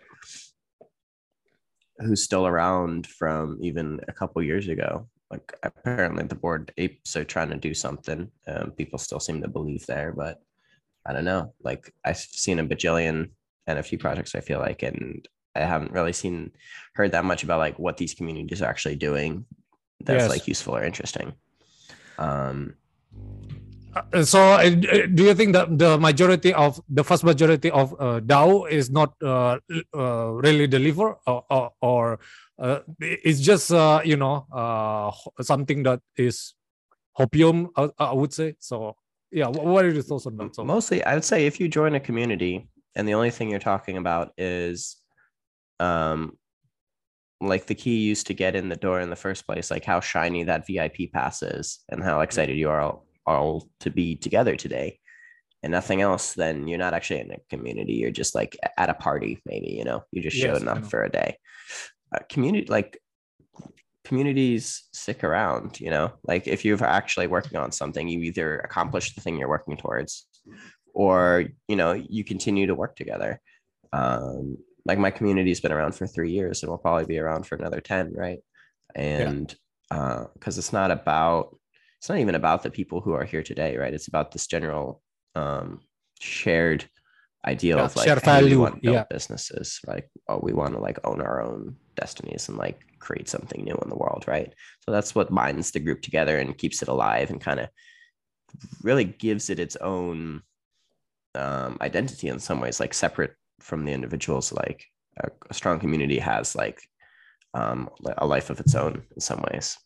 who's 2.00 2.24
still 2.24 2.46
around 2.46 3.08
from 3.08 3.58
even 3.62 4.00
a 4.08 4.14
couple 4.14 4.42
years 4.44 4.68
ago. 4.68 5.08
Like 5.34 5.52
apparently 5.64 6.24
the 6.26 6.36
Bored 6.36 6.72
Apes 6.78 7.16
are 7.16 7.24
trying 7.24 7.50
to 7.50 7.58
do 7.58 7.74
something. 7.74 8.30
Um, 8.48 8.72
people 8.72 9.00
still 9.00 9.20
seem 9.20 9.42
to 9.42 9.48
believe 9.48 9.84
there, 9.88 10.14
but 10.16 10.40
I 11.08 11.14
don't 11.14 11.26
know. 11.26 11.54
Like 11.64 11.92
I've 12.06 12.18
seen 12.18 12.60
a 12.60 12.64
bajillion 12.66 13.32
NFT 13.68 14.00
projects, 14.00 14.36
I 14.36 14.42
feel 14.42 14.60
like, 14.60 14.84
and 14.84 15.28
I 15.56 15.62
haven't 15.62 15.92
really 15.92 16.14
seen 16.14 16.52
heard 16.94 17.14
that 17.14 17.26
much 17.26 17.44
about 17.44 17.58
like 17.58 17.80
what 17.80 17.98
these 17.98 18.14
communities 18.14 18.62
are 18.62 18.70
actually 18.70 18.96
doing 18.96 19.46
that's 20.06 20.24
Yes. 20.24 20.30
like 20.30 20.48
useful 20.48 20.76
or 20.76 20.84
interesting. 20.84 21.34
Um 22.18 22.76
Uh, 23.96 24.24
so 24.24 24.40
uh, 24.40 24.70
do 24.70 25.24
you 25.24 25.34
think 25.34 25.54
that 25.54 25.78
the 25.78 25.98
majority 25.98 26.54
of 26.54 26.82
the 26.90 27.04
vast 27.04 27.24
majority 27.24 27.70
of 27.72 27.94
uh, 28.00 28.20
DAO 28.20 28.70
is 28.70 28.90
not 28.90 29.14
uh, 29.22 29.58
uh, 29.96 30.28
really 30.32 30.68
deliver 30.68 31.16
or, 31.28 31.72
or, 31.82 32.20
uh, 32.60 32.80
it's 33.00 33.40
just 33.40 33.72
uh, 33.72 34.02
you 34.04 34.16
know 34.16 34.46
uh, 34.52 35.12
something 35.42 35.84
that 35.84 36.02
is 36.18 36.54
hopium 37.18 37.70
I, 37.76 37.90
I 38.00 38.14
would 38.14 38.34
say. 38.34 38.56
So 38.60 38.96
yeah 39.32 39.48
wh- 39.48 39.66
what 39.66 39.86
are 39.86 39.92
your 39.92 40.04
thoughts 40.04 40.26
on 40.26 40.38
that? 40.38 40.56
So 40.56 40.64
mostly 40.64 41.04
i 41.04 41.14
would 41.14 41.26
say 41.26 41.46
if 41.46 41.60
you 41.60 41.68
join 41.68 41.96
a 41.96 42.00
community 42.00 42.70
and 42.96 43.08
the 43.08 43.14
only 43.16 43.32
thing 43.32 43.50
you're 43.50 43.60
talking 43.60 43.98
about 43.98 44.34
is 44.38 44.98
um 45.80 46.38
like 47.42 47.66
the 47.66 47.76
key 47.76 47.98
used 47.98 48.28
to 48.28 48.34
get 48.34 48.56
in 48.56 48.70
the 48.70 48.76
door 48.76 49.02
in 49.02 49.10
the 49.10 49.16
first 49.16 49.46
place 49.46 49.70
like 49.70 49.84
how 49.84 50.00
shiny 50.00 50.44
that 50.44 50.66
vip 50.66 51.12
pass 51.12 51.42
is 51.44 51.80
and 51.90 52.04
how 52.04 52.22
excited 52.22 52.58
you 52.58 52.70
are 52.70 52.82
all, 53.26 53.70
to 53.80 53.90
be 53.90 54.16
together 54.16 54.56
today. 54.56 55.00
And 55.62 55.72
nothing 55.72 56.02
else 56.02 56.34
then 56.34 56.68
you're 56.68 56.78
not 56.78 56.94
actually 56.94 57.22
in 57.22 57.32
a 57.32 57.38
community. 57.50 57.94
You're 57.94 58.12
just 58.12 58.36
like 58.36 58.58
at 58.78 58.90
a 58.90 58.94
party 58.94 59.42
maybe 59.46 59.72
you 59.72 59.86
know? 59.86 60.04
You 60.12 60.22
just 60.22 60.36
Yes, 60.36 60.60
showed 60.60 60.68
up 60.68 60.86
for 60.86 61.04
a 61.04 61.10
day. 61.10 61.38
Uh, 62.14 62.20
community 62.30 62.68
like 62.68 63.00
communities 64.04 64.84
stick 64.92 65.24
around 65.24 65.80
you 65.80 65.90
know? 65.90 66.12
Like 66.24 66.48
if 66.48 66.66
you're 66.66 66.84
actually 66.84 67.28
working 67.28 67.58
on 67.58 67.72
something 67.72 68.10
you 68.10 68.20
either 68.22 68.60
accomplish 68.60 69.16
the 69.16 69.22
thing 69.22 69.38
you're 69.38 69.48
working 69.48 69.78
towards 69.78 70.28
or 70.94 71.46
you 71.68 71.76
know 71.78 71.94
you 71.94 72.24
continue 72.24 72.68
to 72.68 72.76
work 72.76 72.96
together. 72.96 73.40
Um 73.94 74.58
like 74.86 75.00
my 75.00 75.12
community's 75.12 75.62
been 75.62 75.72
around 75.72 75.96
for 75.96 76.08
three 76.08 76.32
years 76.32 76.62
and 76.62 76.70
will 76.70 76.78
probably 76.78 77.06
be 77.06 77.20
around 77.20 77.48
for 77.48 77.56
another 77.56 77.80
10 77.80 78.14
right? 78.14 78.40
And 78.96 79.56
because 79.90 80.58
uh, 80.58 80.60
it's 80.60 80.74
not 80.74 80.92
about 80.92 81.58
it's 82.04 82.10
not 82.10 82.20
even 82.20 82.36
about 82.36 82.64
the 82.64 82.70
people 82.70 83.00
who 83.00 83.14
are 83.14 83.24
here 83.24 83.44
today, 83.44 83.78
right? 83.78 83.94
It's 83.94 84.10
about 84.10 84.34
this 84.34 84.46
general 84.46 85.02
um, 85.36 85.80
shared 86.20 86.84
ideal 87.48 87.78
yeah, 87.78 87.86
of 87.86 87.96
like 87.96 88.24
value. 88.26 88.60
want 88.60 88.76
to 88.76 88.82
build 88.82 88.94
yeah. 88.96 89.06
businesses, 89.10 89.80
like 89.88 90.10
oh, 90.28 90.42
we 90.44 90.52
want 90.52 90.74
to 90.74 90.82
like 90.82 91.00
own 91.06 91.22
our 91.22 91.42
own 91.42 91.78
destinies 91.96 92.50
and 92.50 92.58
like 92.58 92.82
create 93.00 93.30
something 93.30 93.64
new 93.64 93.80
in 93.82 93.90
the 93.90 93.96
world, 93.96 94.26
right? 94.28 94.54
So 94.82 94.92
that's 94.92 95.16
what 95.16 95.34
binds 95.34 95.72
the 95.72 95.80
group 95.80 96.02
together 96.02 96.40
and 96.40 96.58
keeps 96.58 96.82
it 96.82 96.90
alive 96.90 97.30
and 97.30 97.40
kind 97.40 97.62
of 97.62 97.70
really 98.82 99.06
gives 99.06 99.50
it 99.50 99.58
its 99.58 99.78
own 99.78 100.42
um, 101.36 101.78
identity 101.80 102.28
in 102.28 102.40
some 102.40 102.60
ways, 102.60 102.82
like 102.82 102.94
separate 102.94 103.34
from 103.62 103.86
the 103.86 103.94
individuals. 103.94 104.52
Like 104.52 104.84
a, 105.22 105.30
a 105.50 105.54
strong 105.54 105.80
community 105.80 106.20
has 106.20 106.54
like 106.54 106.82
um, 107.54 107.90
a 108.18 108.28
life 108.28 108.50
of 108.50 108.60
its 108.60 108.76
own 108.76 109.04
in 109.16 109.22
some 109.22 109.42
ways. 109.54 109.78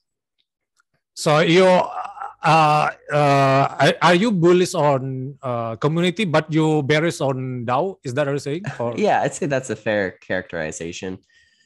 So 1.17 1.39
you 1.39 1.65
uh, 1.65 2.91
uh, 3.11 3.91
are 4.03 4.13
you 4.13 4.31
bullish 4.31 4.75
on 4.75 5.35
uh, 5.41 5.75
community, 5.77 6.25
but 6.25 6.53
you 6.53 6.83
bearish 6.83 7.21
on 7.21 7.65
DAO? 7.65 7.97
Is 8.03 8.13
that 8.13 8.27
what 8.27 8.33
you're 8.33 8.39
saying? 8.39 8.61
Or? 8.77 8.93
yeah, 8.97 9.23
I'd 9.23 9.33
say 9.33 9.47
that's 9.47 9.71
a 9.71 9.75
fair 9.75 10.11
characterization. 10.11 11.17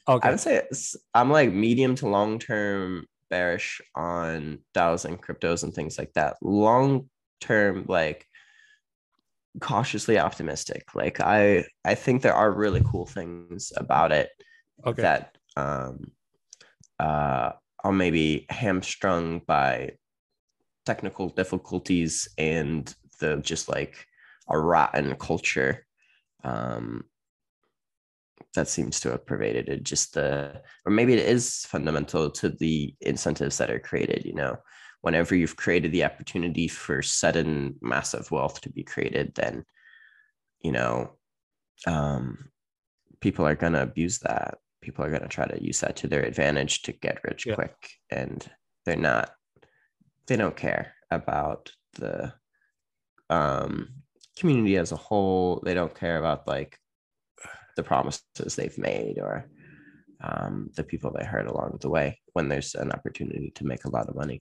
Okay. 0.08 0.26
I 0.26 0.30
would 0.30 0.40
say 0.40 0.62
I'm 1.12 1.28
like 1.28 1.52
medium 1.52 1.94
to 1.96 2.08
long 2.08 2.38
term 2.38 3.06
bearish 3.28 3.82
on 3.94 4.60
DAOs 4.74 5.04
and 5.04 5.20
cryptos 5.20 5.64
and 5.64 5.74
things 5.74 5.98
like 5.98 6.14
that. 6.14 6.38
Long 6.40 7.10
term, 7.42 7.84
like 7.88 8.26
cautiously 9.60 10.18
optimistic. 10.18 10.84
Like 10.94 11.20
I 11.20 11.66
I 11.84 11.94
think 11.94 12.22
there 12.22 12.34
are 12.34 12.50
really 12.50 12.82
cool 12.90 13.04
things 13.04 13.70
about 13.76 14.12
it 14.12 14.30
okay. 14.86 15.02
that 15.02 15.36
um 15.58 16.10
uh 16.98 17.52
are 17.84 17.92
maybe 17.92 18.46
hamstrung 18.50 19.40
by 19.46 19.92
technical 20.86 21.28
difficulties 21.28 22.28
and 22.38 22.94
the 23.20 23.36
just 23.38 23.68
like 23.68 24.06
a 24.48 24.58
rotten 24.58 25.14
culture. 25.16 25.86
Um 26.44 27.04
that 28.54 28.68
seems 28.68 29.00
to 29.00 29.10
have 29.10 29.24
pervaded 29.26 29.68
it 29.68 29.82
just 29.82 30.14
the 30.14 30.60
or 30.84 30.92
maybe 30.92 31.14
it 31.14 31.26
is 31.26 31.64
fundamental 31.66 32.30
to 32.30 32.50
the 32.50 32.94
incentives 33.00 33.56
that 33.58 33.70
are 33.70 33.78
created 33.78 34.24
you 34.24 34.34
know? 34.34 34.56
Whenever 35.00 35.34
you've 35.34 35.56
created 35.56 35.90
the 35.90 36.04
opportunity 36.04 36.68
for 36.68 37.02
sudden 37.02 37.74
massive 37.80 38.30
wealth 38.30 38.60
to 38.60 38.70
be 38.70 38.84
created 38.84 39.32
then 39.34 39.64
you 40.62 40.72
know 40.72 41.12
um 41.86 42.50
people 43.20 43.46
are 43.46 43.56
going 43.56 43.72
to 43.72 43.82
abuse 43.82 44.18
that 44.20 44.58
people 44.82 45.04
are 45.04 45.10
going 45.10 45.22
to 45.22 45.28
try 45.28 45.46
to 45.46 45.64
use 45.64 45.80
that 45.80 45.96
to 45.96 46.08
their 46.08 46.22
advantage 46.22 46.82
to 46.82 46.92
get 46.92 47.24
rich 47.24 47.46
yeah. 47.46 47.54
quick 47.54 47.76
and 48.10 48.50
they're 48.84 48.96
not 48.96 49.30
they 50.26 50.36
don't 50.36 50.56
care 50.56 50.94
about 51.10 51.72
the 51.94 52.32
um 53.30 53.88
community 54.38 54.76
as 54.76 54.92
a 54.92 54.96
whole 54.96 55.62
they 55.64 55.74
don't 55.74 55.94
care 55.94 56.18
about 56.18 56.46
like 56.46 56.78
the 57.76 57.82
promises 57.82 58.56
they've 58.56 58.78
made 58.78 59.18
or 59.18 59.48
um, 60.22 60.70
the 60.76 60.84
people 60.84 61.10
they 61.10 61.24
hurt 61.24 61.46
along 61.46 61.78
the 61.80 61.90
way 61.90 62.20
when 62.32 62.48
there's 62.48 62.74
an 62.74 62.92
opportunity 62.92 63.52
to 63.54 63.64
make 63.64 63.84
a 63.84 63.90
lot 63.90 64.08
of 64.08 64.14
money. 64.14 64.40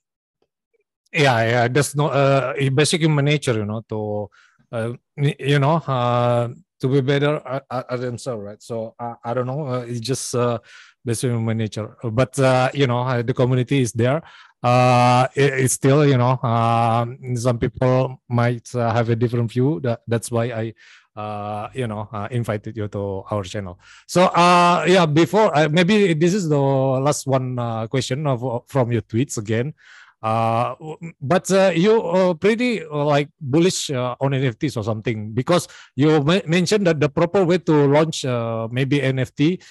Yeah, 1.11 1.43
yeah, 1.43 1.67
that's 1.67 1.95
not 1.95 2.13
uh, 2.13 2.53
basic 2.73 3.01
human 3.01 3.25
nature, 3.25 3.53
you 3.53 3.65
know, 3.65 3.81
to 3.89 4.29
uh, 4.71 4.93
you 5.17 5.59
know 5.59 5.75
uh, 5.75 6.49
to 6.81 6.87
be 6.87 7.01
better 7.01 7.41
at, 7.45 7.63
at 7.69 7.99
themselves, 8.01 8.43
right? 8.43 8.61
So 8.61 8.95
I, 8.99 9.33
don't 9.33 9.47
know, 9.47 9.67
uh, 9.67 9.85
it's 9.87 9.99
just 9.99 10.35
uh, 10.35 10.59
basic 11.05 11.31
human 11.31 11.57
nature. 11.57 11.95
But 12.03 12.37
uh, 12.39 12.69
you 12.73 12.87
know, 12.87 13.01
uh, 13.01 13.21
the 13.21 13.33
community 13.33 13.81
is 13.81 13.93
there. 13.93 14.21
Uh, 14.63 15.27
it, 15.35 15.53
it's 15.53 15.73
still, 15.73 16.05
you 16.05 16.17
know, 16.17 16.37
um, 16.43 17.17
some 17.35 17.57
people 17.57 18.21
might 18.29 18.69
have 18.73 19.09
a 19.09 19.15
different 19.15 19.51
view. 19.51 19.79
That 19.81 20.01
that's 20.07 20.29
why 20.29 20.45
I 20.45 20.73
uh, 21.15 21.67
you 21.73 21.87
know, 21.87 22.07
uh, 22.11 22.27
invited 22.31 22.77
you 22.77 22.87
to 22.87 23.23
our 23.29 23.43
channel. 23.43 23.79
So, 24.07 24.25
uh, 24.25 24.85
yeah, 24.87 25.05
before 25.05 25.55
uh, 25.55 25.67
maybe 25.69 26.13
this 26.13 26.33
is 26.33 26.47
the 26.47 26.59
last 26.59 27.27
one 27.27 27.59
uh, 27.59 27.87
question 27.87 28.25
of 28.27 28.63
from 28.67 28.91
your 28.91 29.01
tweets 29.01 29.37
again. 29.37 29.73
Uh, 30.21 30.75
but 31.19 31.49
uh, 31.49 31.73
you 31.73 31.97
uh, 32.01 32.33
pretty 32.35 32.85
uh, 32.85 33.03
like 33.03 33.29
bullish 33.41 33.89
uh, 33.89 34.13
on 34.21 34.31
NFTs 34.31 34.77
or 34.77 34.83
something 34.83 35.33
because 35.33 35.67
you 35.95 36.21
mentioned 36.45 36.85
that 36.85 36.99
the 36.99 37.09
proper 37.09 37.43
way 37.43 37.57
to 37.57 37.73
launch 37.89 38.23
maybe 38.71 39.01
NFT, 39.01 39.61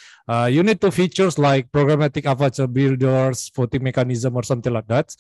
you 0.51 0.63
need 0.63 0.81
to 0.81 0.91
features 0.91 1.39
like 1.39 1.71
programmatic 1.71 2.27
avatar 2.27 2.67
builders, 2.67 3.51
voting 3.55 3.85
mechanism, 3.85 4.35
or 4.35 4.43
something 4.43 4.73
like 4.73 4.89
that. 4.89 5.15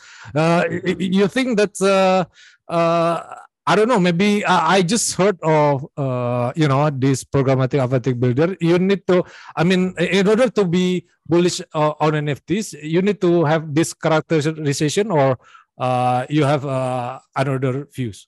You 0.99 1.29
think 1.29 1.59
that 1.59 1.79
uh, 1.81 2.25
uh, 2.71 3.23
I 3.66 3.77
don't 3.77 3.88
know. 3.88 4.01
Maybe 4.01 4.44
uh, 4.44 4.61
I 4.62 4.83
just 4.83 5.14
heard 5.14 5.38
of 5.42 5.87
uh, 5.96 6.53
you 6.57 6.66
know 6.66 6.90
this 6.90 7.25
programmatic 7.25 7.79
avatar 7.79 8.14
builder. 8.14 8.57
You 8.61 8.79
need 8.79 9.07
to. 9.07 9.25
I 9.55 9.64
mean, 9.64 9.94
in 9.99 10.27
order 10.27 10.49
to 10.51 10.64
be 10.64 11.07
bullish 11.29 11.61
uh, 11.75 11.92
on 12.01 12.12
NFTs, 12.12 12.83
you 12.83 13.03
need 13.03 13.20
to 13.20 13.44
have 13.44 13.75
this 13.75 13.92
characterization, 13.94 15.11
or 15.11 15.38
uh, 15.79 16.27
you 16.29 16.44
have 16.44 16.64
uh, 16.64 17.20
another 17.37 17.87
views. 17.92 18.27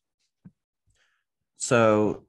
So, 1.56 2.24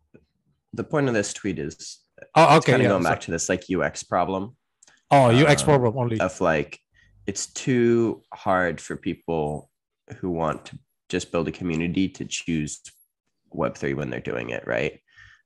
the 0.72 0.84
point 0.84 1.08
of 1.08 1.13
this 1.13 1.34
tweet 1.34 1.60
is 1.60 2.00
oh, 2.36 2.58
okay, 2.58 2.72
kind 2.74 2.82
of 2.82 2.86
yeah, 2.86 2.89
going 2.89 3.04
back 3.04 3.22
to 3.22 3.32
this 3.32 3.50
like 3.50 3.66
UX 3.70 4.04
problem. 4.04 4.56
Oh, 5.12 5.30
UX 5.30 5.62
um, 5.62 5.66
problem 5.66 5.98
only 5.98 6.20
of 6.20 6.39
like 6.42 6.80
it's 7.28 7.48
too 7.48 8.24
hard 8.34 8.82
for 8.82 8.96
people 8.96 9.70
who 10.18 10.32
want 10.32 10.66
to 10.66 10.80
just 11.10 11.32
build 11.32 11.48
a 11.48 11.52
community 11.52 12.10
to 12.10 12.26
choose 12.26 12.82
Web3 13.54 13.96
when 13.96 14.10
they're 14.10 14.20
doing 14.20 14.50
it, 14.50 14.66
right? 14.66 15.00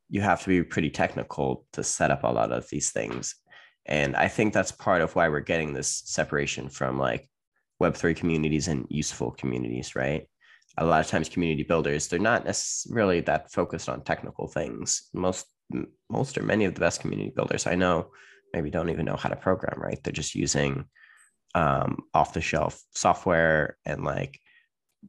You 0.09 0.21
have 0.21 0.41
to 0.43 0.47
be 0.47 0.63
pretty 0.63 0.89
technical 0.89 1.65
to 1.73 1.83
set 1.83 2.11
up 2.11 2.23
a 2.23 2.31
lot 2.31 2.51
of 2.51 2.67
these 2.69 2.91
things. 2.91 3.35
And 3.85 4.15
I 4.15 4.27
think 4.27 4.53
that's 4.53 4.71
part 4.71 5.01
of 5.01 5.15
why 5.15 5.29
we're 5.29 5.39
getting 5.39 5.73
this 5.73 6.03
separation 6.05 6.69
from 6.69 6.97
like 6.97 7.29
Web3 7.81 8.15
communities 8.15 8.67
and 8.67 8.85
useful 8.89 9.31
communities, 9.31 9.95
right? 9.95 10.27
A 10.77 10.85
lot 10.85 11.01
of 11.01 11.07
times, 11.07 11.29
community 11.29 11.63
builders, 11.63 12.07
they're 12.07 12.19
not 12.19 12.45
necessarily 12.45 13.21
that 13.21 13.51
focused 13.51 13.89
on 13.89 14.03
technical 14.03 14.47
things. 14.47 15.09
Most, 15.13 15.47
most 16.09 16.37
or 16.37 16.43
many 16.43 16.65
of 16.65 16.75
the 16.75 16.79
best 16.79 17.01
community 17.01 17.31
builders 17.35 17.65
I 17.65 17.75
know 17.75 18.11
maybe 18.53 18.69
don't 18.69 18.89
even 18.89 19.05
know 19.05 19.15
how 19.15 19.29
to 19.29 19.35
program, 19.35 19.81
right? 19.81 19.99
They're 20.03 20.13
just 20.13 20.35
using 20.35 20.85
um, 21.55 22.03
off 22.13 22.33
the 22.33 22.41
shelf 22.41 22.81
software 22.93 23.77
and 23.85 24.03
like 24.03 24.39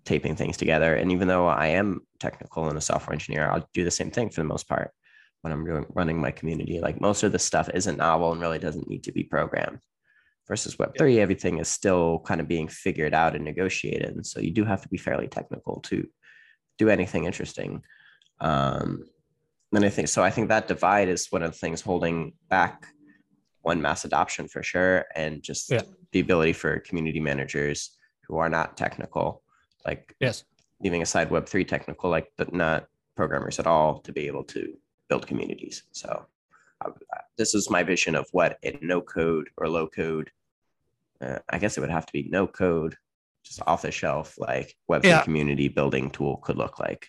taping 0.05 0.37
things 0.37 0.57
together. 0.57 0.95
And 0.95 1.13
even 1.13 1.29
though 1.29 1.47
I 1.47 1.69
am 1.69 2.01
technical 2.21 2.69
and 2.69 2.79
a 2.79 2.81
software 2.81 3.15
engineer, 3.15 3.51
I'll 3.51 3.69
do 3.75 3.85
the 3.85 3.91
same 3.91 4.11
thing 4.11 4.31
for 4.31 4.41
the 4.41 4.49
most 4.49 4.69
part 4.69 4.93
when 5.43 5.53
I'm 5.53 5.65
doing, 5.65 5.87
running 5.91 6.21
my 6.21 6.31
community. 6.31 6.81
Like 6.81 7.01
most 7.01 7.23
of 7.23 7.33
the 7.33 7.39
stuff 7.39 7.69
isn't 7.73 7.99
novel 7.99 8.33
and 8.33 8.41
really 8.41 8.59
doesn't 8.59 8.89
need 8.89 9.05
to 9.05 9.13
be 9.13 9.25
programmed. 9.25 9.79
Versus 10.47 10.77
Web3, 10.77 11.17
yeah. 11.17 11.21
everything 11.21 11.59
is 11.59 11.69
still 11.69 12.21
kind 12.21 12.41
of 12.41 12.49
being 12.49 12.69
figured 12.69 13.13
out 13.13 13.37
and 13.37 13.45
negotiated. 13.45 14.15
And 14.15 14.27
so 14.27 14.41
you 14.41 14.51
do 14.51 14.65
have 14.65 14.81
to 14.81 14.89
be 14.89 14.97
fairly 14.97 15.29
technical 15.29 15.81
to 15.83 16.09
do 16.79 16.89
anything 16.89 17.27
interesting. 17.27 17.83
Um, 18.41 19.05
and 19.75 19.85
I 19.85 19.91
think 19.91 20.09
so. 20.09 20.25
I 20.25 20.31
think 20.31 20.49
that 20.49 20.67
divide 20.67 21.09
is 21.09 21.27
one 21.29 21.43
of 21.43 21.53
the 21.53 21.59
things 21.59 21.83
holding 21.83 22.33
back 22.49 22.87
one 23.61 23.83
mass 23.83 24.07
adoption 24.07 24.49
for 24.49 24.63
sure, 24.63 25.05
and 25.15 25.43
just 25.43 25.71
yeah. 25.71 25.83
the 26.13 26.21
ability 26.21 26.55
for 26.55 26.79
community 26.81 27.21
managers 27.21 27.91
who 28.27 28.39
are 28.39 28.49
not 28.49 28.79
technical 28.79 29.43
like 29.85 30.15
yes. 30.21 30.45
leaving 30.81 31.03
aside 31.03 31.31
web3 31.31 31.67
technical 31.67 32.11
like 32.11 32.33
but 32.37 32.53
not 32.53 32.87
programmers 33.17 33.59
at 33.59 33.67
all 33.67 33.99
to 34.01 34.13
be 34.13 34.27
able 34.27 34.45
to 34.45 34.75
build 35.09 35.27
communities. 35.27 35.85
So 35.93 36.27
uh, 36.85 36.91
this 37.37 37.55
is 37.55 37.71
my 37.71 37.83
vision 37.83 38.15
of 38.15 38.29
what 38.33 38.59
a 38.63 38.79
no 38.83 39.01
code 39.01 39.49
or 39.57 39.69
low 39.69 39.89
code 39.89 40.31
uh, 41.21 41.39
i 41.51 41.59
guess 41.59 41.77
it 41.77 41.81
would 41.81 41.91
have 41.91 42.07
to 42.07 42.13
be 42.13 42.29
no 42.31 42.47
code 42.47 42.97
just 43.45 43.61
off 43.67 43.83
the 43.83 43.91
shelf 43.91 44.37
like 44.39 44.77
web3 44.91 45.05
yeah. 45.05 45.23
community 45.23 45.69
building 45.69 46.11
tool 46.11 46.37
could 46.39 46.57
look 46.57 46.79
like. 46.79 47.09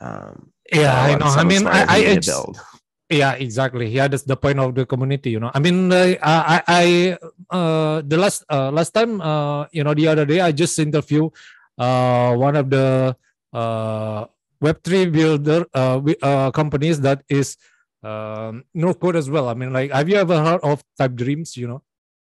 Um, 0.00 0.52
yeah 0.72 1.02
i 1.02 1.14
know. 1.14 1.26
I 1.26 1.44
mean 1.44 1.66
i, 1.66 1.86
I 1.88 2.18
build. 2.18 2.60
Yeah 3.08 3.34
exactly. 3.36 3.88
Yeah 3.88 4.08
that's 4.08 4.24
the 4.24 4.36
point 4.36 4.58
of 4.58 4.74
the 4.74 4.84
community 4.86 5.30
you 5.30 5.40
know. 5.40 5.50
I 5.54 5.60
mean 5.60 5.92
uh, 5.92 6.16
i 6.20 6.62
i 6.66 6.84
uh 7.50 8.02
the 8.04 8.16
last 8.16 8.44
uh 8.50 8.70
last 8.72 8.90
time 8.92 9.20
uh 9.20 9.66
you 9.70 9.84
know 9.84 9.94
the 9.94 10.08
other 10.08 10.24
day 10.24 10.40
i 10.40 10.50
just 10.50 10.78
interviewed 10.78 11.30
uh, 11.78 12.34
one 12.36 12.56
of 12.56 12.70
the 12.70 13.16
uh, 13.52 14.26
Web3 14.62 15.12
builder 15.12 15.66
uh, 15.74 16.00
uh, 16.22 16.50
companies 16.50 17.00
that 17.00 17.22
is 17.28 17.56
um, 18.02 18.64
no 18.74 18.94
code 18.94 19.16
as 19.16 19.30
well. 19.30 19.48
I 19.48 19.54
mean, 19.54 19.72
like, 19.72 19.90
have 19.90 20.08
you 20.08 20.16
ever 20.16 20.38
heard 20.42 20.60
of 20.62 20.82
Type 20.98 21.14
Dreams? 21.14 21.56
You 21.56 21.68
know, 21.68 21.82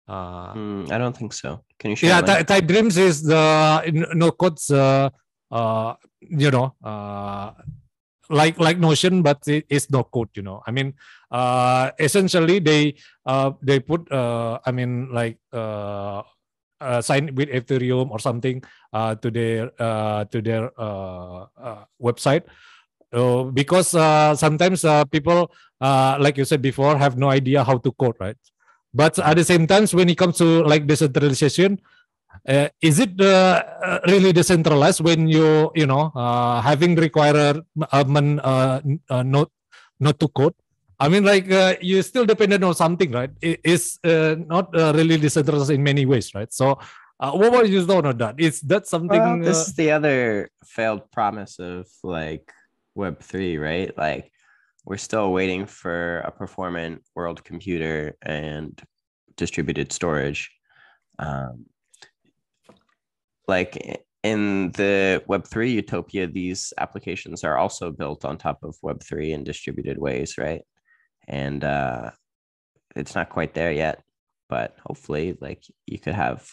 uh, 0.08 0.54
mm, 0.54 0.92
I 0.92 0.98
don't 0.98 1.16
think 1.16 1.34
so. 1.34 1.64
Can 1.80 1.92
you 1.92 1.96
share? 1.96 2.10
Yeah, 2.10 2.22
Type, 2.22 2.48
Type 2.48 2.68
Dreams 2.68 2.98
is 2.98 3.24
the 3.24 4.08
no 4.14 4.32
codes. 4.32 4.70
Uh, 4.70 5.10
uh, 5.52 5.96
you 6.20 6.52
know, 6.52 6.76
uh, 6.84 7.52
like 8.30 8.60
like 8.60 8.78
Notion, 8.80 9.22
but 9.22 9.48
it 9.48 9.66
is 9.70 9.90
no 9.90 10.04
code. 10.04 10.30
You 10.36 10.44
know, 10.44 10.64
I 10.68 10.72
mean, 10.72 10.94
uh, 11.32 11.92
essentially 12.00 12.60
they 12.60 12.96
uh 13.26 13.52
they 13.62 13.80
put 13.80 14.12
uh 14.12 14.60
I 14.66 14.72
mean 14.72 15.14
like 15.14 15.38
uh 16.82 17.02
sign 17.02 17.34
with 17.36 17.50
Ethereum 17.50 18.12
or 18.12 18.20
something 18.20 18.62
uh, 18.94 19.16
to 19.16 19.32
their 19.32 19.72
uh, 19.80 20.26
to 20.26 20.42
their 20.42 20.72
uh, 20.80 21.46
uh, 21.58 21.84
website. 22.02 22.44
Uh, 23.14 23.44
because 23.56 23.96
uh, 23.96 24.36
sometimes 24.36 24.84
people, 25.12 25.50
like 26.20 26.36
you 26.38 26.44
said 26.44 26.62
before, 26.62 26.98
have 26.98 27.18
no 27.18 27.30
idea 27.30 27.64
how 27.64 27.78
to 27.78 27.92
code, 27.94 28.16
right? 28.20 28.36
But 28.94 29.18
at 29.20 29.38
the 29.38 29.46
same 29.48 29.66
time, 29.66 29.88
when 29.96 30.10
it 30.10 30.18
comes 30.18 30.38
to 30.44 30.64
like 30.68 30.88
decentralization, 30.88 31.80
is 32.82 33.00
it 33.00 33.16
really 34.08 34.34
decentralized 34.34 35.00
when 35.00 35.28
you 35.28 35.72
you 35.74 35.88
know 35.88 36.12
having 36.64 36.96
requirement 36.96 37.64
not 39.10 39.50
not 40.00 40.20
to 40.20 40.28
code? 40.28 40.54
I 41.00 41.10
mean, 41.10 41.24
like 41.24 41.52
uh, 41.52 41.76
you 41.82 42.02
still 42.02 42.26
dependent 42.26 42.64
on 42.64 42.74
something, 42.74 43.12
right? 43.12 43.30
It 43.42 43.62
is 43.64 44.00
uh, 44.04 44.36
not 44.38 44.76
uh, 44.76 44.94
really 44.96 45.18
decentralized 45.18 45.70
in 45.70 45.84
many 45.84 46.06
ways, 46.06 46.34
right? 46.34 46.52
So, 46.52 46.80
uh, 47.20 47.32
what 47.32 47.52
was 47.52 47.70
your 47.70 47.84
thought 47.84 48.06
on 48.06 48.18
that? 48.18 48.40
Is 48.40 48.62
that 48.62 48.88
something? 48.88 49.20
Well, 49.20 49.40
this 49.40 49.58
uh, 49.58 49.62
is 49.62 49.76
the 49.76 49.92
other 49.92 50.50
failed 50.66 51.12
promise 51.12 51.60
of 51.60 51.88
like 52.04 52.52
Web 52.96 53.22
three, 53.22 53.58
right? 53.58 53.96
Like 53.96 54.32
we're 54.86 54.98
still 54.98 55.32
waiting 55.32 55.68
for 55.68 56.20
a 56.20 56.32
performant 56.32 57.04
world 57.14 57.44
computer 57.44 58.16
and 58.24 58.82
distributed 59.36 59.92
storage. 59.92 60.50
Um, 61.20 61.66
like 63.48 64.04
in 64.24 64.72
the 64.72 65.24
Web3 65.30 65.74
utopia, 65.74 66.26
these 66.28 66.74
applications 66.78 67.44
are 67.44 67.58
also 67.58 67.92
built 67.92 68.26
on 68.26 68.38
top 68.38 68.64
of 68.64 68.76
Web3 68.84 69.30
in 69.30 69.44
distributed 69.44 69.98
ways, 69.98 70.38
right? 70.38 70.62
And 71.28 71.64
uh, 71.64 72.12
it's 72.96 73.16
not 73.16 73.30
quite 73.30 73.54
there 73.54 73.72
yet, 73.72 74.04
but 74.50 74.76
hopefully, 74.86 75.38
like 75.42 75.64
you 75.86 76.00
could 76.00 76.16
have 76.16 76.50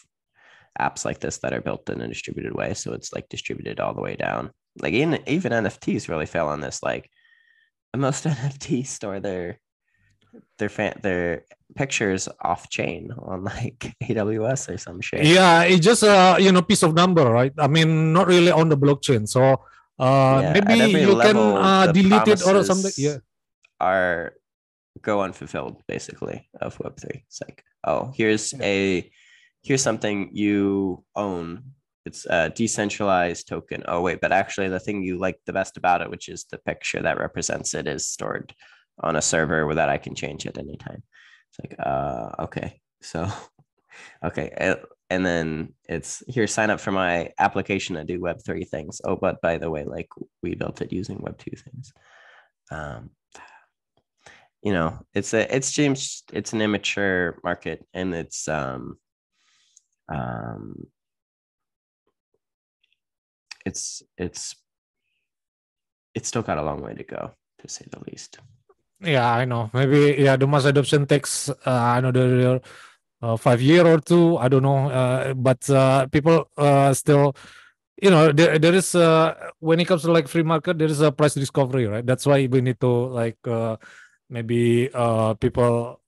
apps 0.78 1.04
like 1.04 1.20
this 1.20 1.38
that 1.38 1.52
are 1.52 1.60
built 1.60 1.88
in 1.88 2.00
a 2.00 2.08
distributed 2.08 2.54
way. 2.54 2.74
So 2.74 2.92
it's 2.92 3.12
like 3.12 3.28
distributed 3.28 3.80
all 3.80 3.94
the 3.94 4.02
way 4.02 4.16
down. 4.16 4.50
Like 4.80 4.94
even, 4.94 5.20
even 5.26 5.52
NFTs 5.52 6.08
really 6.08 6.26
fail 6.26 6.48
on 6.48 6.60
this. 6.60 6.82
Like 6.82 7.10
most 7.96 8.24
NFTs 8.24 8.86
store 8.86 9.20
their 9.20 9.60
their 10.58 10.68
fan 10.68 10.98
their 11.02 11.44
pictures 11.76 12.28
off 12.42 12.68
chain 12.68 13.10
on 13.18 13.44
like 13.44 13.94
AWS 14.02 14.74
or 14.74 14.78
some 14.78 15.00
shit. 15.00 15.24
yeah, 15.24 15.62
it's 15.62 15.84
just 15.84 16.02
a 16.02 16.36
you 16.38 16.52
know 16.52 16.62
piece 16.62 16.82
of 16.82 16.94
number, 16.94 17.24
right? 17.24 17.52
I 17.58 17.68
mean, 17.68 18.12
not 18.12 18.26
really 18.26 18.50
on 18.50 18.68
the 18.68 18.76
blockchain. 18.76 19.28
So 19.28 19.62
uh, 19.98 20.40
Yeah, 20.42 20.60
maybe 20.66 21.00
you 21.00 21.18
can 21.20 21.36
uh, 21.36 21.92
delete 21.92 22.28
it 22.28 22.46
or 22.46 22.64
something. 22.64 22.92
Yeah. 22.96 23.18
Are 23.80 24.34
go 25.02 25.22
unfulfilled 25.22 25.82
basically 25.86 26.48
of 26.60 26.78
Web3. 26.78 27.22
It's 27.26 27.40
like, 27.40 27.64
oh, 27.84 28.12
here's 28.14 28.54
a 28.60 29.10
here's 29.62 29.82
something 29.82 30.30
you 30.32 31.04
own. 31.16 31.64
It's 32.04 32.26
a 32.26 32.50
decentralized 32.50 33.48
token. 33.48 33.82
Oh, 33.88 34.02
wait, 34.02 34.20
but 34.20 34.32
actually 34.32 34.68
the 34.68 34.80
thing 34.80 35.02
you 35.02 35.18
like 35.18 35.38
the 35.46 35.54
best 35.54 35.76
about 35.76 36.02
it, 36.02 36.10
which 36.10 36.28
is 36.28 36.44
the 36.50 36.58
picture 36.58 37.00
that 37.02 37.18
represents 37.18 37.72
it, 37.74 37.86
is 37.86 38.06
stored 38.06 38.54
on 39.00 39.16
a 39.16 39.22
server 39.22 39.64
where 39.66 39.74
that 39.76 39.88
I 39.88 39.98
can 39.98 40.14
change 40.14 40.46
at 40.46 40.58
any 40.58 40.76
time. 40.76 41.02
It's 41.48 41.70
like, 41.70 41.86
uh, 41.86 42.30
okay. 42.40 42.80
So 43.00 43.26
okay. 44.24 44.50
uh, 44.60 44.76
And 45.08 45.24
then 45.24 45.74
it's 45.88 46.22
here, 46.28 46.46
sign 46.46 46.70
up 46.70 46.80
for 46.80 46.92
my 46.92 47.32
application 47.38 47.96
to 47.96 48.04
do 48.04 48.20
Web3 48.20 48.68
things. 48.68 49.00
Oh, 49.04 49.16
but 49.16 49.40
by 49.40 49.58
the 49.58 49.70
way, 49.70 49.84
like 49.84 50.08
we 50.42 50.54
built 50.54 50.82
it 50.82 50.92
using 50.92 51.18
Web2 51.18 51.58
things. 51.58 51.92
Um, 52.70 53.10
you 54.64 54.72
know 54.72 54.98
it's 55.14 55.34
a 55.34 55.54
it's 55.54 55.70
james 55.70 56.24
it's 56.32 56.52
an 56.52 56.62
immature 56.62 57.38
market 57.44 57.86
and 57.94 58.14
it's 58.14 58.48
um 58.48 58.98
um 60.08 60.86
it's 63.66 64.02
it's 64.18 64.56
it's 66.14 66.28
still 66.28 66.42
got 66.42 66.58
a 66.58 66.62
long 66.62 66.80
way 66.80 66.94
to 66.94 67.04
go 67.04 67.30
to 67.58 67.68
say 67.68 67.84
the 67.90 68.00
least 68.10 68.38
Yeah, 69.00 69.28
I 69.30 69.44
know. 69.44 69.70
Maybe 69.74 70.16
yeah, 70.22 70.36
the 70.36 70.46
mass 70.46 70.64
adoption 70.64 71.06
takes 71.06 71.50
uh, 71.50 71.94
another 71.98 72.60
uh, 73.20 73.36
five 73.36 73.60
year 73.60 73.86
or 73.86 74.00
two. 74.00 74.38
I 74.38 74.48
don't 74.48 74.62
know. 74.62 74.88
Uh, 74.88 75.34
but 75.34 75.68
uh, 75.68 76.06
people 76.06 76.48
uh, 76.56 76.94
still, 76.94 77.36
you 78.00 78.10
know, 78.10 78.32
there, 78.32 78.58
there 78.58 78.74
is 78.74 78.94
uh, 78.94 79.34
when 79.60 79.80
it 79.80 79.86
comes 79.86 80.02
to 80.02 80.12
like 80.12 80.28
free 80.28 80.42
market, 80.42 80.78
there 80.78 80.88
is 80.88 81.00
a 81.00 81.12
price 81.12 81.34
discovery, 81.34 81.86
right? 81.86 82.06
That's 82.06 82.24
why 82.26 82.46
we 82.46 82.60
need 82.62 82.80
to 82.80 82.88
like 82.88 83.38
uh, 83.46 83.76
maybe 84.28 84.90
uh, 84.94 85.34
people 85.34 86.00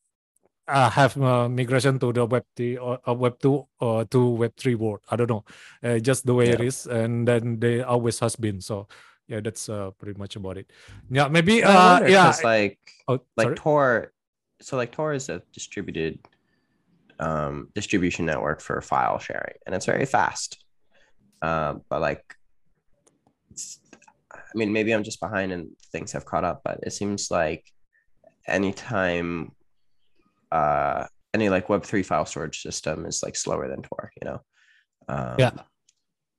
uh, 0.69 0.91
have 0.91 1.17
uh, 1.21 1.49
migration 1.49 1.99
to 2.01 2.13
the 2.13 2.27
web 2.27 2.45
three 2.57 2.77
or 2.77 2.99
uh, 3.07 3.15
web 3.15 3.39
two 3.39 3.67
or 3.81 4.05
to 4.07 4.31
web 4.31 4.53
three 4.57 4.75
world. 4.75 5.01
I 5.11 5.17
don't 5.17 5.31
know, 5.31 5.45
uh, 5.83 5.99
just 5.99 6.27
the 6.27 6.35
way 6.35 6.51
it 6.51 6.61
Yeah. 6.61 6.67
is, 6.67 6.87
and 6.87 7.27
then 7.29 7.61
they 7.61 7.83
always 7.83 8.19
has 8.21 8.37
been. 8.37 8.61
So 8.61 8.89
yeah, 9.29 9.41
that's 9.41 9.69
uh, 9.69 9.91
pretty 9.99 10.19
much 10.19 10.37
about 10.37 10.57
it. 10.59 10.71
Yeah, 11.11 11.29
maybe 11.29 11.63
uh, 11.63 11.73
wonder, 11.75 12.09
yeah. 12.09 12.35
like 12.43 12.79
Oh, 13.09 13.21
like 13.37 13.47
sorry. 13.47 13.57
tor 13.57 14.13
so 14.61 14.77
like 14.77 14.91
tor 14.91 15.13
is 15.13 15.29
a 15.29 15.43
distributed 15.53 16.19
um 17.21 17.69
distribution 17.75 18.27
network 18.27 18.61
for 18.61 18.81
file 18.81 19.19
sharing 19.19 19.55
and 19.67 19.75
it's 19.75 19.87
very 19.87 20.05
fast 20.05 20.59
um 21.43 21.83
but 21.89 22.01
like 22.01 22.25
i 24.33 24.55
mean 24.55 24.73
maybe 24.73 24.93
i'm 24.93 25.03
just 25.05 25.21
behind 25.21 25.53
and 25.53 25.69
things 25.93 26.13
have 26.13 26.25
caught 26.25 26.45
up 26.45 26.61
but 26.65 26.79
it 26.83 26.93
seems 26.93 27.31
like 27.31 27.65
anytime 28.47 29.53
uh 30.53 31.07
any 31.35 31.49
like 31.49 31.69
web3 31.69 32.05
file 32.05 32.25
storage 32.25 32.63
system 32.63 33.05
is 33.05 33.23
like 33.23 33.37
slower 33.37 33.69
than 33.69 33.83
tor 33.83 34.11
you 34.21 34.29
know 34.29 34.41
um, 35.09 35.37
Yeah. 35.39 35.51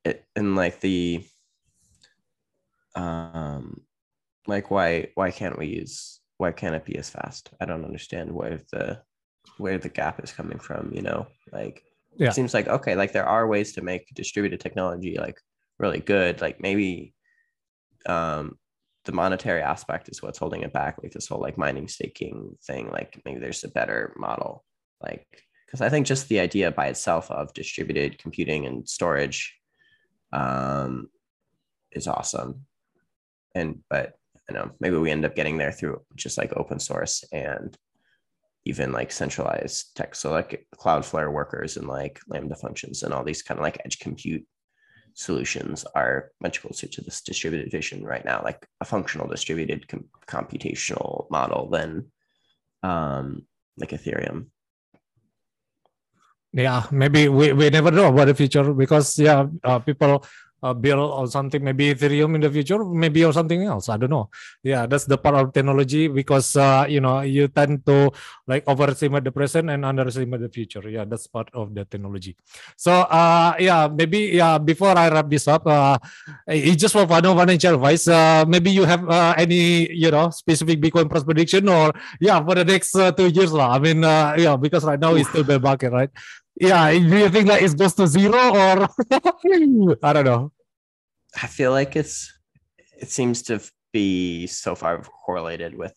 it 0.04 0.26
and 0.36 0.56
like 0.56 0.80
the 0.80 1.24
um 2.96 3.82
like 4.48 4.72
why 4.72 5.10
why 5.15 5.30
can't 5.32 5.58
we 5.58 5.67
use 5.67 6.20
why 6.38 6.52
can't 6.52 6.76
it 6.76 6.86
be 6.86 6.98
as 6.98 7.10
fast 7.10 7.52
i 7.62 7.65
don't 7.65 7.86
understand 7.86 8.32
where 8.32 8.60
the 8.72 9.02
where 9.58 9.78
the 9.78 9.89
gap 9.89 10.24
is 10.24 10.32
coming 10.32 10.60
from 10.60 10.91
you 10.93 11.02
know 11.02 11.28
like 11.52 11.84
Yeah. 12.15 12.30
it 12.30 12.34
seems 12.34 12.54
like 12.54 12.67
okay 12.67 12.96
like 12.96 13.12
there 13.13 13.26
are 13.28 13.48
ways 13.48 13.74
to 13.74 13.82
make 13.82 14.08
distributed 14.13 14.60
technology 14.60 15.17
like 15.17 15.39
really 15.80 16.00
good 16.00 16.41
like 16.41 16.60
maybe 16.60 17.13
um 18.08 18.58
the 19.08 19.12
monetary 19.12 19.62
aspect 19.62 20.10
is 20.10 20.22
what's 20.22 20.38
holding 20.38 20.62
it 20.62 20.72
back 20.72 20.98
like 21.02 21.12
this 21.12 21.28
whole 21.28 21.41
like 21.41 21.58
mining 21.58 21.88
staking 21.88 22.56
thing 22.63 22.91
like 22.91 23.20
maybe 23.26 23.39
there's 23.39 23.63
a 23.63 23.70
better 23.70 24.13
model. 24.17 24.63
Like 25.02 25.26
because 25.65 25.82
i 25.82 25.89
think 25.89 26.08
just 26.08 26.30
the 26.30 26.39
idea 26.39 26.72
by 26.72 26.88
itself 26.88 27.30
of 27.30 27.54
distributed 27.54 28.17
computing 28.17 28.65
and 28.65 28.88
storage 28.88 29.56
um 30.32 31.10
is 31.91 32.08
awesome. 32.08 32.65
And 33.56 33.80
but 33.89 34.13
you 34.50 34.56
know 34.56 34.72
maybe 34.80 34.98
we 34.98 35.10
end 35.12 35.26
up 35.26 35.36
getting 35.36 35.58
there 35.58 35.72
through 35.72 36.02
just 36.15 36.38
like 36.38 36.54
open 36.56 36.80
source 36.80 37.24
and 37.32 37.76
even 38.65 38.91
like 38.91 39.12
centralized 39.12 39.96
tech. 39.96 40.13
So 40.13 40.32
like 40.32 40.67
cloudflare 40.76 41.32
workers 41.32 41.78
and 41.78 41.88
like 41.88 42.20
lambda 42.28 42.56
functions 42.56 43.04
and 43.04 43.13
all 43.13 43.24
these 43.24 43.41
kind 43.41 43.58
of 43.58 43.63
like 43.63 43.82
edge 43.86 44.00
compute 44.00 44.46
solutions 45.17 45.84
are 45.95 46.30
much 46.39 46.62
closer 46.62 46.86
to 46.86 47.01
this 47.01 47.21
distributed 47.21 47.71
vision 47.71 48.06
right 48.06 48.23
now 48.23 48.39
like 48.43 48.67
a 48.82 48.86
functional 48.86 49.27
distributed 49.27 49.88
com- 49.88 50.06
computational 50.27 51.25
model 51.32 51.67
than 51.69 52.06
um 52.84 53.41
like 53.77 53.89
ethereum. 53.89 54.45
Yeah 56.53 56.86
maybe 56.91 57.30
we, 57.30 57.51
we 57.51 57.71
never 57.71 57.89
know 57.89 58.13
about 58.13 58.25
the 58.25 58.36
future 58.36 58.71
because 58.73 59.17
yeah 59.17 59.47
uh, 59.63 59.80
people 59.80 60.23
uh, 60.63 60.74
build 60.74 61.00
or 61.00 61.28
something 61.28 61.63
maybe 61.63 61.93
ethereum 61.93 62.36
in 62.36 62.41
the 62.41 62.50
future 62.50 62.84
maybe 62.84 63.24
or 63.24 63.34
something 63.34 63.63
else. 63.63 63.89
I 63.89 63.98
don't 63.98 64.10
know. 64.10 64.30
Yeah 64.63 64.86
that's 64.86 65.06
the 65.06 65.17
part 65.17 65.36
of 65.36 65.54
technology 65.54 66.08
because 66.08 66.56
uh, 66.56 66.86
you 66.88 67.02
know 67.02 67.22
you 67.22 67.48
tend 67.48 67.86
to 67.86 68.12
like 68.48 68.67
overestimate 68.67 69.24
the 69.24 69.32
present 69.32 69.70
and 69.70 69.86
underestimate 69.86 70.41
the 70.41 70.50
future. 70.50 70.88
Yeah 70.89 71.06
that's 71.06 71.28
part 71.28 71.50
of 71.54 71.74
the 71.74 71.86
technology. 71.86 72.36
So 72.76 72.91
uh 72.91 73.54
yeah 73.60 73.88
maybe 73.88 74.38
yeah 74.39 74.58
before 74.58 74.98
i 74.98 75.10
wrap 75.10 75.30
this 75.30 75.48
up 75.48 75.65
uh 75.67 75.98
it's 76.48 76.82
just 76.82 76.93
for 76.93 77.08
final 77.08 77.36
financial 77.36 77.76
advice 77.76 78.08
uh 78.08 78.46
maybe 78.48 78.72
you 78.72 78.84
have 78.84 79.08
uh, 79.10 79.34
any 79.38 79.91
you 79.91 80.12
know 80.12 80.30
specific 80.30 80.82
bitcoin 80.82 81.10
price 81.10 81.24
prediction 81.24 81.67
or 81.67 81.93
yeah 82.20 82.43
for 82.43 82.56
the 82.56 82.65
next 82.65 82.96
uh, 82.96 83.12
two 83.12 83.28
years 83.28 83.52
lah. 83.52 83.76
i 83.76 83.80
mean 83.80 84.04
uh, 84.04 84.36
yeah 84.38 84.56
because 84.56 84.84
right 84.84 85.00
now 85.00 85.15
it's 85.15 85.30
still 85.30 85.43
bear 85.43 85.60
market 85.60 85.91
right 85.91 86.12
yeah 86.60 86.91
do 86.91 87.17
you 87.24 87.30
think 87.30 87.48
that 87.48 87.62
it 87.62 87.78
goes 87.78 87.93
to 87.93 88.08
zero 88.08 88.38
or 88.56 88.88
i 90.04 90.13
don't 90.13 90.26
know 90.26 90.52
I 91.43 91.46
feel 91.48 91.72
like 91.72 91.96
it's 91.96 92.34
it 93.00 93.10
seems 93.10 93.43
to 93.43 93.62
be 93.93 94.48
so 94.48 94.74
far 94.76 95.04
correlated 95.26 95.78
with 95.78 95.93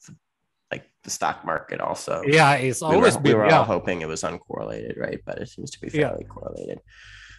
like 0.71 0.85
the 1.05 1.11
stock 1.11 1.45
market 1.47 1.81
also. 1.81 2.23
yeah 2.27 2.55
it's 2.55 2.83
we 2.83 2.89
were, 2.89 2.95
always 2.97 3.17
we 3.17 3.23
been 3.31 3.39
were 3.39 3.47
yeah 3.47 3.59
all 3.59 3.65
hoping 3.65 4.03
it 4.03 4.09
was 4.09 4.23
uncorrelated, 4.23 4.99
right? 4.99 5.21
But 5.25 5.39
it 5.39 5.49
seems 5.49 5.71
to 5.73 5.81
be 5.81 5.89
Yeah. 5.93 6.09
fairly 6.09 6.25
correlated. 6.25 6.81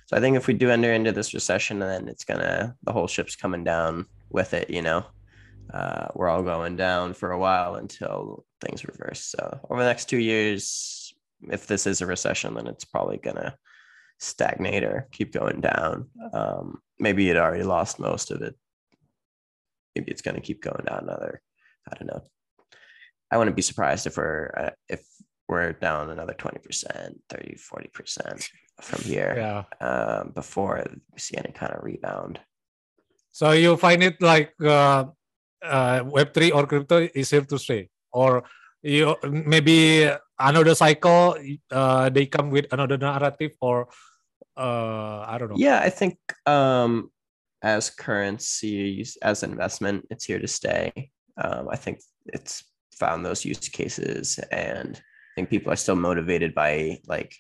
So 0.08 0.18
I 0.18 0.20
think 0.20 0.36
if 0.36 0.48
we 0.48 0.54
do 0.56 0.70
enter 0.70 0.92
into 0.92 1.12
this 1.12 1.34
recession, 1.34 1.80
then 1.80 2.08
it's 2.08 2.24
gonna 2.24 2.76
the 2.84 2.92
whole 2.92 3.08
ship's 3.08 3.36
coming 3.36 3.64
down 3.64 4.08
with 4.30 4.54
it. 4.54 4.70
You 4.70 4.82
know, 4.82 5.06
uh, 5.74 6.08
we're 6.16 6.30
all 6.30 6.44
going 6.44 6.76
down 6.78 7.14
for 7.14 7.32
a 7.32 7.40
while 7.40 7.76
until 7.76 8.46
things 8.62 8.84
reverse. 8.84 9.22
So 9.22 9.60
over 9.70 9.82
the 9.82 9.88
next 9.90 10.06
two 10.10 10.18
years, 10.20 11.01
if 11.50 11.68
this 11.68 11.88
is 11.88 12.02
a 12.02 12.06
recession, 12.06 12.54
then 12.56 12.68
it's 12.68 12.86
probably 12.86 13.18
gonna 13.18 13.56
stagnate 14.20 14.84
or 14.84 15.08
keep 15.12 15.34
going 15.34 15.62
down. 15.62 16.08
Um, 16.34 16.80
maybe 17.00 17.30
it 17.30 17.38
already 17.38 17.64
lost 17.64 18.00
most 18.00 18.32
of 18.32 18.42
it. 18.42 18.56
Maybe 19.96 20.12
it's 20.12 20.22
going 20.22 20.36
to 20.36 20.42
keep 20.42 20.62
going 20.62 20.86
down 20.88 21.00
another. 21.04 21.42
I 21.92 21.96
don't 21.98 22.08
know. 22.08 22.22
I 23.32 23.38
wouldn't 23.38 23.56
be 23.56 23.62
surprised 23.62 24.06
if 24.08 24.16
we're 24.18 24.54
uh, 24.58 24.70
if 24.88 25.02
we're 25.50 25.74
down 25.74 26.10
another 26.12 26.34
20%, 26.34 26.62
30, 27.30 27.58
40% 27.58 28.48
from 28.80 29.02
here 29.04 29.34
Yeah. 29.36 29.64
um, 29.86 30.32
before 30.34 30.86
we 31.12 31.20
see 31.20 31.36
any 31.38 31.52
kind 31.52 31.74
of 31.74 31.84
rebound. 31.84 32.40
So 33.32 33.52
you 33.52 33.76
find 33.76 34.02
it 34.04 34.22
like 34.22 34.54
uh, 34.64 35.06
uh, 35.62 36.04
Web 36.06 36.34
three 36.34 36.52
or 36.52 36.66
crypto 36.68 37.10
is 37.14 37.32
here 37.32 37.42
to 37.42 37.58
stay, 37.60 37.90
or 38.14 38.44
you 38.82 39.16
maybe 39.24 40.10
another 40.40 40.76
cycle 40.76 41.36
uh, 41.72 42.10
they 42.10 42.26
come 42.26 42.50
with 42.50 42.66
another 42.72 42.98
narrative, 42.98 43.52
or 43.62 43.90
uh, 44.58 45.26
I 45.28 45.38
don't 45.38 45.50
know. 45.50 45.56
Yeah, 45.58 45.80
I 45.80 45.90
think 45.90 46.18
um, 46.46 47.12
as 47.62 47.90
currencies, 47.90 49.18
as 49.22 49.44
investment, 49.44 50.08
it's 50.10 50.26
here 50.26 50.40
to 50.40 50.48
stay. 50.48 51.12
Um, 51.38 51.70
I 51.70 51.76
think 51.76 52.00
it's 52.28 52.64
found 52.98 53.26
those 53.26 53.46
use 53.46 53.70
cases, 53.70 54.40
and 54.52 54.96
I 54.98 55.32
think 55.36 55.50
people 55.50 55.72
are 55.72 55.78
still 55.78 55.96
motivated 55.96 56.54
by 56.54 57.00
like 57.08 57.36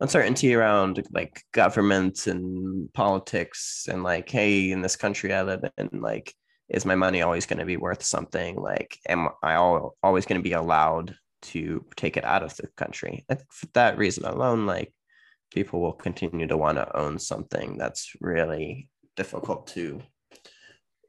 uncertainty 0.00 0.54
around 0.54 1.02
like 1.10 1.42
government 1.52 2.26
and 2.26 2.92
politics, 2.92 3.86
and 3.90 4.02
like, 4.02 4.28
hey, 4.28 4.70
in 4.70 4.82
this 4.82 4.96
country 4.96 5.32
I 5.32 5.42
live 5.42 5.64
in, 5.78 5.88
like, 6.00 6.34
is 6.68 6.84
my 6.84 6.94
money 6.94 7.22
always 7.22 7.46
going 7.46 7.58
to 7.58 7.64
be 7.64 7.76
worth 7.76 8.02
something? 8.02 8.56
Like, 8.56 8.98
am 9.08 9.28
I 9.42 9.52
al- 9.52 9.96
always 10.02 10.26
going 10.26 10.40
to 10.40 10.48
be 10.48 10.52
allowed 10.54 11.16
to 11.42 11.84
take 11.96 12.16
it 12.16 12.24
out 12.24 12.42
of 12.42 12.56
the 12.56 12.66
country? 12.76 13.24
I 13.28 13.34
think 13.34 13.52
for 13.52 13.66
that 13.74 13.98
reason 13.98 14.24
alone, 14.24 14.66
like 14.66 14.92
people 15.52 15.80
will 15.80 15.92
continue 15.92 16.46
to 16.46 16.56
want 16.56 16.78
to 16.78 16.96
own 16.96 17.18
something 17.18 17.78
that's 17.78 18.12
really 18.20 18.88
difficult 19.16 19.68
to 19.68 20.02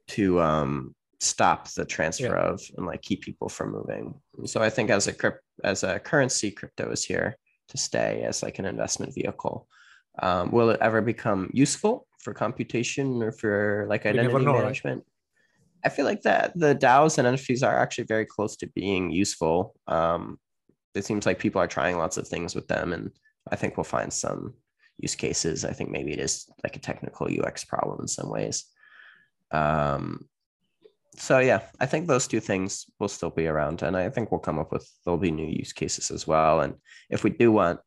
to 0.08 0.40
um 0.40 0.94
stop 1.20 1.68
the 1.72 1.84
transfer 1.84 2.36
Yeah. 2.36 2.50
of 2.52 2.62
and 2.76 2.86
like 2.86 3.02
keep 3.02 3.22
people 3.22 3.48
from 3.48 3.72
moving 3.72 4.14
so 4.46 4.62
i 4.62 4.70
think 4.70 4.88
as 4.88 5.06
a 5.08 5.12
crypt 5.12 5.42
as 5.64 5.82
a 5.82 5.98
currency 5.98 6.50
crypto 6.50 6.90
is 6.90 7.04
here 7.04 7.36
to 7.68 7.76
stay 7.76 8.22
as 8.22 8.42
like 8.42 8.58
an 8.58 8.64
investment 8.64 9.14
vehicle 9.14 9.68
um, 10.22 10.50
will 10.50 10.70
it 10.70 10.80
ever 10.80 11.02
become 11.02 11.50
useful 11.52 12.06
for 12.20 12.32
computation 12.32 13.22
or 13.22 13.32
for 13.32 13.86
like 13.88 14.06
identity 14.06 14.44
know, 14.44 14.52
right? 14.62 14.82
I 15.84 15.88
feel 15.88 16.04
like 16.04 16.22
that 16.22 16.52
the 16.58 16.74
daos 16.74 17.18
and 17.18 17.36
nfts 17.36 17.66
are 17.66 17.78
actually 17.78 18.04
very 18.04 18.26
close 18.26 18.56
to 18.56 18.66
being 18.74 19.10
useful 19.10 19.74
um, 19.86 20.38
it 20.94 21.04
seems 21.04 21.26
like 21.26 21.38
people 21.38 21.60
are 21.60 21.68
trying 21.68 21.96
lots 21.96 22.16
of 22.16 22.26
things 22.26 22.54
with 22.54 22.66
them 22.68 22.92
and 22.92 23.10
I 23.52 23.56
think 23.56 23.76
we'll 23.76 23.84
find 23.84 24.12
some 24.12 24.54
use 24.98 25.14
cases. 25.14 25.64
I 25.64 25.72
think 25.72 25.90
maybe 25.90 26.12
it 26.12 26.20
is 26.20 26.46
like 26.62 26.76
a 26.76 26.80
technical 26.80 27.28
UX 27.28 27.64
problem 27.64 28.00
in 28.00 28.08
some 28.08 28.30
ways. 28.30 28.64
Um, 29.50 30.28
so 31.16 31.38
yeah, 31.38 31.62
I 31.80 31.86
think 31.86 32.06
those 32.06 32.28
two 32.28 32.40
things 32.40 32.86
will 33.00 33.08
still 33.08 33.30
be 33.30 33.46
around, 33.46 33.82
and 33.82 33.96
I 33.96 34.08
think 34.08 34.30
we'll 34.30 34.38
come 34.40 34.58
up 34.58 34.70
with 34.70 34.88
there'll 35.04 35.18
be 35.18 35.32
new 35.32 35.46
use 35.46 35.72
cases 35.72 36.10
as 36.10 36.26
well. 36.26 36.60
And 36.60 36.74
if 37.10 37.24
we 37.24 37.30
do 37.30 37.50
want, 37.50 37.80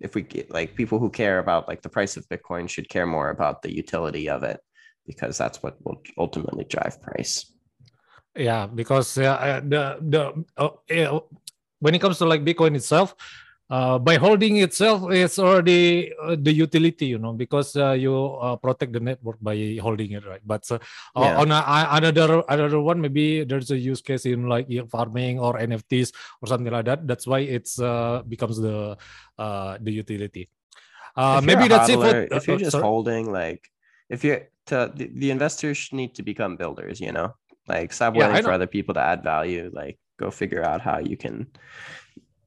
if 0.00 0.14
we 0.14 0.22
get 0.22 0.52
like 0.52 0.76
people 0.76 0.98
who 0.98 1.10
care 1.10 1.38
about 1.38 1.66
like 1.66 1.82
the 1.82 1.88
price 1.88 2.16
of 2.16 2.28
Bitcoin 2.28 2.68
should 2.68 2.88
care 2.88 3.06
more 3.06 3.30
about 3.30 3.62
the 3.62 3.74
utility 3.74 4.28
of 4.28 4.44
it, 4.44 4.60
because 5.06 5.38
that's 5.38 5.62
what 5.62 5.76
will 5.84 6.00
ultimately 6.18 6.64
drive 6.64 7.00
price. 7.02 7.46
yeah 8.36 8.66
because 8.66 9.18
uh, 9.18 9.60
the 9.64 9.98
the 10.00 10.22
uh, 10.56 11.20
when 11.80 11.94
it 11.94 12.00
comes 12.00 12.16
to 12.18 12.24
like 12.24 12.44
bitcoin 12.44 12.74
itself 12.74 13.14
uh, 13.68 13.98
by 13.98 14.16
holding 14.16 14.56
itself 14.58 15.10
it's 15.10 15.38
already 15.38 16.12
uh, 16.22 16.36
the 16.38 16.52
utility 16.52 17.06
you 17.06 17.18
know 17.18 17.32
because 17.32 17.76
uh, 17.76 17.92
you 17.92 18.14
uh, 18.40 18.56
protect 18.56 18.92
the 18.92 19.00
network 19.00 19.36
by 19.40 19.76
holding 19.82 20.12
it 20.12 20.24
right 20.26 20.40
but 20.46 20.64
uh, 20.70 20.78
uh, 21.16 21.20
Yeah. 21.20 21.40
on 21.40 21.50
a, 21.52 21.60
another 21.92 22.42
another 22.48 22.80
one 22.80 23.00
maybe 23.00 23.44
there's 23.44 23.70
a 23.70 23.76
use 23.76 24.00
case 24.00 24.24
in 24.24 24.48
like 24.48 24.68
farming 24.88 25.38
or 25.38 25.58
nfts 25.58 26.12
or 26.40 26.48
something 26.48 26.72
like 26.72 26.84
that 26.86 27.06
that's 27.06 27.26
why 27.26 27.40
it's 27.40 27.78
uh, 27.80 28.22
becomes 28.28 28.56
the 28.60 28.96
uh, 29.38 29.76
the 29.80 29.92
utility 29.92 30.48
uh, 31.16 31.40
maybe 31.44 31.68
a 31.68 31.68
that's 31.68 31.88
it 31.88 32.00
for, 32.00 32.14
hodler, 32.14 32.28
if 32.32 32.48
you're 32.48 32.58
just 32.58 32.72
sorry. 32.72 32.84
holding 32.84 33.30
like 33.30 33.68
if 34.08 34.24
you're 34.24 34.48
to 34.66 34.92
the, 34.94 35.10
the 35.14 35.30
investors 35.30 35.88
need 35.92 36.14
to 36.14 36.22
become 36.22 36.56
builders 36.56 37.00
you 37.00 37.12
know 37.12 37.34
like 37.68 37.92
stop 37.92 38.14
Yeah, 38.14 38.28
waiting 38.28 38.44
for 38.44 38.52
other 38.52 38.66
people 38.66 38.94
to 38.94 39.00
add 39.00 39.22
value 39.22 39.70
like 39.72 39.98
go 40.18 40.30
figure 40.30 40.62
out 40.62 40.80
how 40.80 40.98
you 40.98 41.16
can 41.16 41.46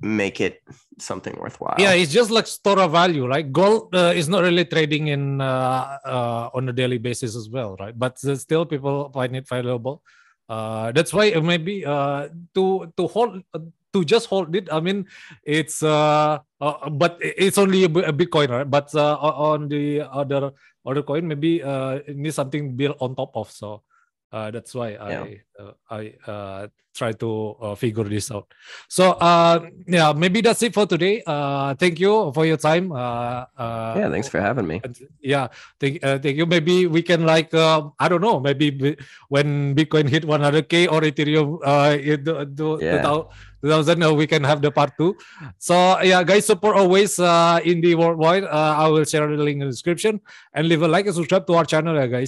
make 0.01 0.41
it 0.41 0.61
something 0.99 1.35
worthwhile 1.39 1.79
Yeah, 1.79 1.93
it's 1.93 2.11
just 2.11 2.31
like 2.31 2.47
store 2.47 2.79
of 2.79 2.91
value, 2.91 3.27
right? 3.27 3.47
Gold 3.51 3.95
uh, 3.95 4.13
is 4.15 4.27
not 4.27 4.43
really 4.43 4.65
trading 4.65 5.07
in 5.07 5.41
uh, 5.41 5.97
uh, 6.05 6.49
on 6.53 6.69
a 6.69 6.73
daily 6.73 6.97
basis 6.97 7.35
as 7.35 7.49
well, 7.49 7.75
right? 7.79 7.97
But 7.97 8.19
still, 8.19 8.65
people 8.65 9.09
find 9.11 9.35
it 9.35 9.47
valuable. 9.47 10.03
Uh, 10.47 10.91
that's 10.91 11.13
why 11.13 11.31
maybe 11.41 11.85
uh, 11.85 12.29
to 12.53 12.91
to 12.95 13.07
hold 13.07 13.41
uh, 13.53 13.59
to 13.93 14.05
just 14.05 14.27
hold 14.27 14.55
it. 14.55 14.69
I 14.71 14.79
mean, 14.79 15.07
it's 15.43 15.81
uh, 15.81 16.39
uh 16.61 16.89
but 16.89 17.17
it's 17.21 17.57
only 17.57 17.83
a, 17.83 17.91
a 18.07 18.13
Bitcoin, 18.13 18.49
right? 18.49 18.69
But 18.69 18.93
uh, 18.93 19.15
on 19.15 19.67
the 19.67 20.01
other 20.01 20.51
other 20.85 21.03
coin, 21.03 21.27
maybe 21.27 21.63
uh, 21.63 21.99
it 22.05 22.15
needs 22.15 22.35
something 22.35 22.75
built 22.75 22.97
on 22.99 23.15
top 23.15 23.31
of. 23.35 23.51
So 23.51 23.83
uh, 24.31 24.51
that's 24.51 24.73
why 24.75 24.91
Yeah. 24.99 25.23
I 25.23 25.41
uh, 25.59 25.73
I 25.89 26.01
uh, 26.29 26.67
try 26.95 27.11
to 27.11 27.55
uh, 27.59 27.75
figure 27.75 28.03
this 28.07 28.31
out. 28.31 28.47
So 28.87 29.19
uh, 29.19 29.67
yeah, 29.87 30.13
maybe 30.15 30.39
that's 30.39 30.63
it 30.63 30.73
for 30.73 30.85
today. 30.87 31.23
Uh, 31.27 31.75
thank 31.75 31.99
you 31.99 32.31
for 32.31 32.45
your 32.45 32.55
time. 32.57 32.91
Uh, 32.91 33.43
uh, 33.57 33.93
yeah 33.99 34.09
thanks 34.09 34.27
for 34.31 34.39
having 34.39 34.67
me 34.67 34.79
yeah, 35.19 35.47
thank, 35.79 36.03
uh, 36.03 36.19
thank 36.19 36.37
you. 36.37 36.45
Maybe 36.45 36.87
we 36.87 37.01
can 37.03 37.25
like 37.25 37.53
uh, 37.53 37.89
I 37.99 38.07
don't 38.07 38.21
know. 38.21 38.39
Maybe 38.39 38.95
when 39.27 39.75
Bitcoin 39.75 40.07
hit 40.07 40.23
100k 40.23 40.91
or 40.91 41.01
Ethereum 41.01 41.59
uh, 41.63 41.97
it, 41.99 42.23
do, 42.23 42.45
do, 42.45 42.79
Yeah. 42.81 43.27
2000, 43.65 44.03
uh, 44.03 44.13
we 44.13 44.27
can 44.27 44.43
have 44.43 44.61
the 44.61 44.71
part 44.71 44.93
two. 44.97 45.17
So 45.57 45.99
yeah, 46.01 46.23
guys, 46.23 46.45
support 46.45 46.77
always 46.77 47.17
uh, 47.19 47.59
Indie 47.65 47.95
Worldwide. 47.95 48.43
Uh, 48.45 48.75
I 48.77 48.87
will 48.87 49.03
share 49.03 49.27
the 49.27 49.41
link 49.41 49.61
in 49.61 49.67
the 49.67 49.73
description 49.73 50.21
and 50.53 50.69
leave 50.69 50.83
a 50.83 50.87
like 50.87 51.05
and 51.07 51.15
subscribe 51.15 51.47
to 51.47 51.53
our 51.55 51.65
channel, 51.65 51.95
yeah, 51.95 52.07
guys. 52.07 52.23